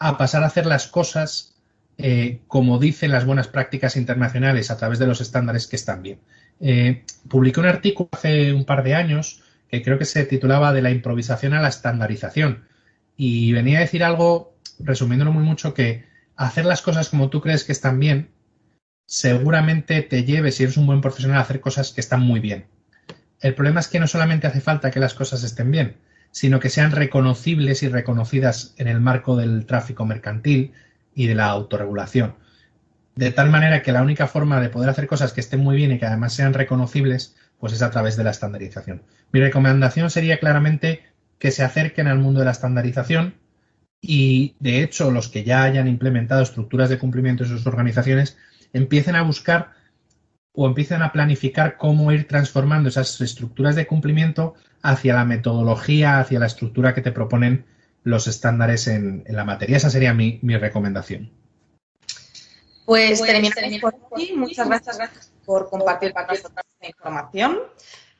a 0.00 0.18
pasar 0.18 0.42
a 0.42 0.46
hacer 0.46 0.66
las 0.66 0.88
cosas 0.88 1.54
eh, 1.98 2.40
como 2.48 2.80
dicen 2.80 3.12
las 3.12 3.24
buenas 3.24 3.46
prácticas 3.46 3.94
internacionales 3.94 4.72
a 4.72 4.76
través 4.76 4.98
de 4.98 5.06
los 5.06 5.20
estándares 5.20 5.68
que 5.68 5.76
están 5.76 6.02
bien. 6.02 6.18
Eh, 6.60 7.04
publiqué 7.28 7.60
un 7.60 7.66
artículo 7.66 8.08
hace 8.12 8.52
un 8.52 8.64
par 8.64 8.82
de 8.84 8.94
años 8.94 9.42
que 9.68 9.82
creo 9.82 9.98
que 9.98 10.04
se 10.04 10.24
titulaba 10.24 10.72
De 10.72 10.82
la 10.82 10.90
improvisación 10.90 11.54
a 11.54 11.62
la 11.62 11.68
estandarización 11.68 12.64
y 13.16 13.52
venía 13.52 13.78
a 13.78 13.82
decir 13.82 14.04
algo 14.04 14.50
resumiéndolo 14.78 15.32
muy 15.32 15.42
mucho, 15.42 15.74
que 15.74 16.04
hacer 16.36 16.64
las 16.64 16.82
cosas 16.82 17.08
como 17.08 17.28
tú 17.28 17.40
crees 17.40 17.64
que 17.64 17.72
están 17.72 18.00
bien, 18.00 18.30
seguramente 19.06 20.02
te 20.02 20.24
lleve, 20.24 20.52
si 20.52 20.62
eres 20.62 20.76
un 20.76 20.86
buen 20.86 21.00
profesional, 21.00 21.38
a 21.38 21.42
hacer 21.42 21.60
cosas 21.60 21.92
que 21.92 22.00
están 22.00 22.22
muy 22.22 22.40
bien. 22.40 22.66
El 23.40 23.54
problema 23.54 23.80
es 23.80 23.88
que 23.88 24.00
no 24.00 24.06
solamente 24.06 24.46
hace 24.46 24.60
falta 24.60 24.90
que 24.90 25.00
las 25.00 25.14
cosas 25.14 25.42
estén 25.42 25.70
bien, 25.70 25.96
sino 26.30 26.60
que 26.60 26.68
sean 26.68 26.92
reconocibles 26.92 27.82
y 27.82 27.88
reconocidas 27.88 28.74
en 28.76 28.88
el 28.88 29.00
marco 29.00 29.36
del 29.36 29.66
tráfico 29.66 30.04
mercantil 30.04 30.72
y 31.14 31.26
de 31.26 31.34
la 31.34 31.46
autorregulación. 31.46 32.36
De 33.20 33.32
tal 33.32 33.50
manera 33.50 33.82
que 33.82 33.92
la 33.92 34.00
única 34.00 34.26
forma 34.26 34.62
de 34.62 34.70
poder 34.70 34.88
hacer 34.88 35.06
cosas 35.06 35.34
que 35.34 35.42
estén 35.42 35.60
muy 35.60 35.76
bien 35.76 35.92
y 35.92 35.98
que 35.98 36.06
además 36.06 36.32
sean 36.32 36.54
reconocibles, 36.54 37.36
pues 37.58 37.74
es 37.74 37.82
a 37.82 37.90
través 37.90 38.16
de 38.16 38.24
la 38.24 38.30
estandarización. 38.30 39.02
Mi 39.30 39.40
recomendación 39.40 40.08
sería 40.08 40.40
claramente 40.40 41.02
que 41.38 41.50
se 41.50 41.62
acerquen 41.62 42.06
al 42.06 42.18
mundo 42.18 42.40
de 42.40 42.46
la 42.46 42.52
estandarización, 42.52 43.34
y 44.00 44.56
de 44.58 44.82
hecho 44.82 45.10
los 45.10 45.28
que 45.28 45.44
ya 45.44 45.64
hayan 45.64 45.86
implementado 45.86 46.40
estructuras 46.40 46.88
de 46.88 46.98
cumplimiento 46.98 47.44
en 47.44 47.50
sus 47.50 47.66
organizaciones 47.66 48.38
empiecen 48.72 49.16
a 49.16 49.22
buscar 49.22 49.72
o 50.54 50.66
empiecen 50.66 51.02
a 51.02 51.12
planificar 51.12 51.76
cómo 51.76 52.12
ir 52.12 52.26
transformando 52.26 52.88
esas 52.88 53.20
estructuras 53.20 53.76
de 53.76 53.86
cumplimiento 53.86 54.54
hacia 54.80 55.12
la 55.12 55.26
metodología, 55.26 56.20
hacia 56.20 56.38
la 56.40 56.46
estructura 56.46 56.94
que 56.94 57.02
te 57.02 57.12
proponen 57.12 57.66
los 58.02 58.28
estándares 58.28 58.86
en, 58.86 59.24
la 59.28 59.44
materia. 59.44 59.76
Esa 59.76 59.90
sería 59.90 60.14
mi, 60.14 60.40
recomendación. 60.42 61.38
Pues, 62.90 63.20
pues 63.20 63.30
terminamos 63.30 63.80
por 63.80 63.94
aquí. 63.94 64.32
Muchas 64.34 64.66
gracias, 64.66 64.98
gracias 64.98 65.32
por 65.46 65.70
compartir 65.70 66.12
esta 66.32 66.50
información. 66.82 67.60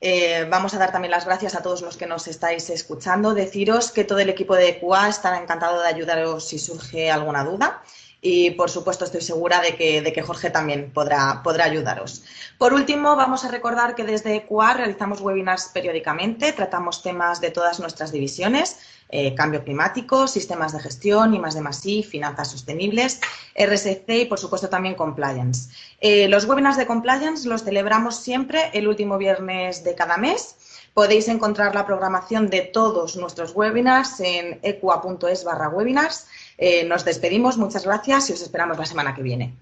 Eh, 0.00 0.46
vamos 0.48 0.72
a 0.74 0.78
dar 0.78 0.92
también 0.92 1.11
las 1.11 1.26
gracias 1.26 1.56
a 1.56 1.62
todos 1.62 1.83
los 1.83 1.96
que 1.96 2.06
nos 2.06 2.28
estáis 2.28 2.70
escuchando. 2.70 3.35
Deciros 3.35 3.90
que 3.90 4.04
todo 4.04 4.20
el 4.20 4.28
equipo 4.28 4.54
de 4.54 4.78
QA 4.78 5.09
estará 5.09 5.42
encantado 5.42 5.83
de 5.83 5.88
ayudaros 5.88 6.46
si 6.46 6.61
surge 6.61 7.11
alguna 7.11 7.42
duda. 7.42 7.83
Y 8.22 8.50
por 8.50 8.68
supuesto 8.70 9.04
estoy 9.04 9.22
segura 9.22 9.61
de 9.61 9.74
que, 9.76 10.22
Jorge 10.22 10.50
también 10.50 10.90
podrá, 10.92 11.42
podrá, 11.42 11.64
ayudaros. 11.64 12.22
Por 12.59 12.74
último, 12.74 13.16
vamos 13.16 13.44
a 13.44 13.50
recordar 13.50 13.94
que 13.94 14.04
desde 14.04 14.44
QA 14.46 14.74
realizamos 14.74 15.20
webinars 15.20 15.70
periódicamente, 15.72 16.52
tratamos 16.52 17.02
temas 17.02 17.40
de 17.40 17.50
todas 17.50 17.80
nuestras 17.80 18.12
divisiones 18.12 18.76
eh, 19.12 19.35
cambio 19.35 19.64
climático, 19.64 20.28
sistemas 20.28 20.72
de 20.72 20.78
gestión, 20.78 21.35
I 21.35 21.40
más 21.40 21.54
de 21.54 21.61
más 21.61 21.83
finanzas 21.83 22.48
sostenibles, 22.48 23.20
RSC 23.56 24.09
y, 24.09 24.24
por 24.26 24.38
supuesto, 24.38 24.68
también 24.68 24.94
compliance. 24.94 25.68
Eh, 26.00 26.28
los 26.28 26.44
webinars 26.44 26.76
de 26.76 26.87
compliance 26.87 27.48
los 27.48 27.64
celebramos 27.64 28.16
siempre 28.16 28.70
el 28.72 28.87
último 28.87 29.18
viernes 29.18 29.83
de 29.83 29.96
cada 29.96 30.16
mes. 30.16 30.54
Podéis 30.94 31.26
encontrar 31.26 31.74
la 31.74 31.87
programación 31.87 32.50
de 32.50 32.61
todos 32.61 33.16
nuestros 33.16 33.52
webinars 33.52 34.20
en 34.20 34.61
equa.es 34.62 35.42
barra 35.44 35.68
webinars. 35.68 36.26
Eh, 36.62 36.85
nos 36.85 37.07
despedimos, 37.07 37.57
muchas 37.57 37.87
gracias 37.87 38.29
y 38.29 38.35
os 38.35 38.42
esperamos 38.42 38.79
la 38.79 38.85
semana 38.85 39.14
que 39.14 39.23
viene. 39.23 39.55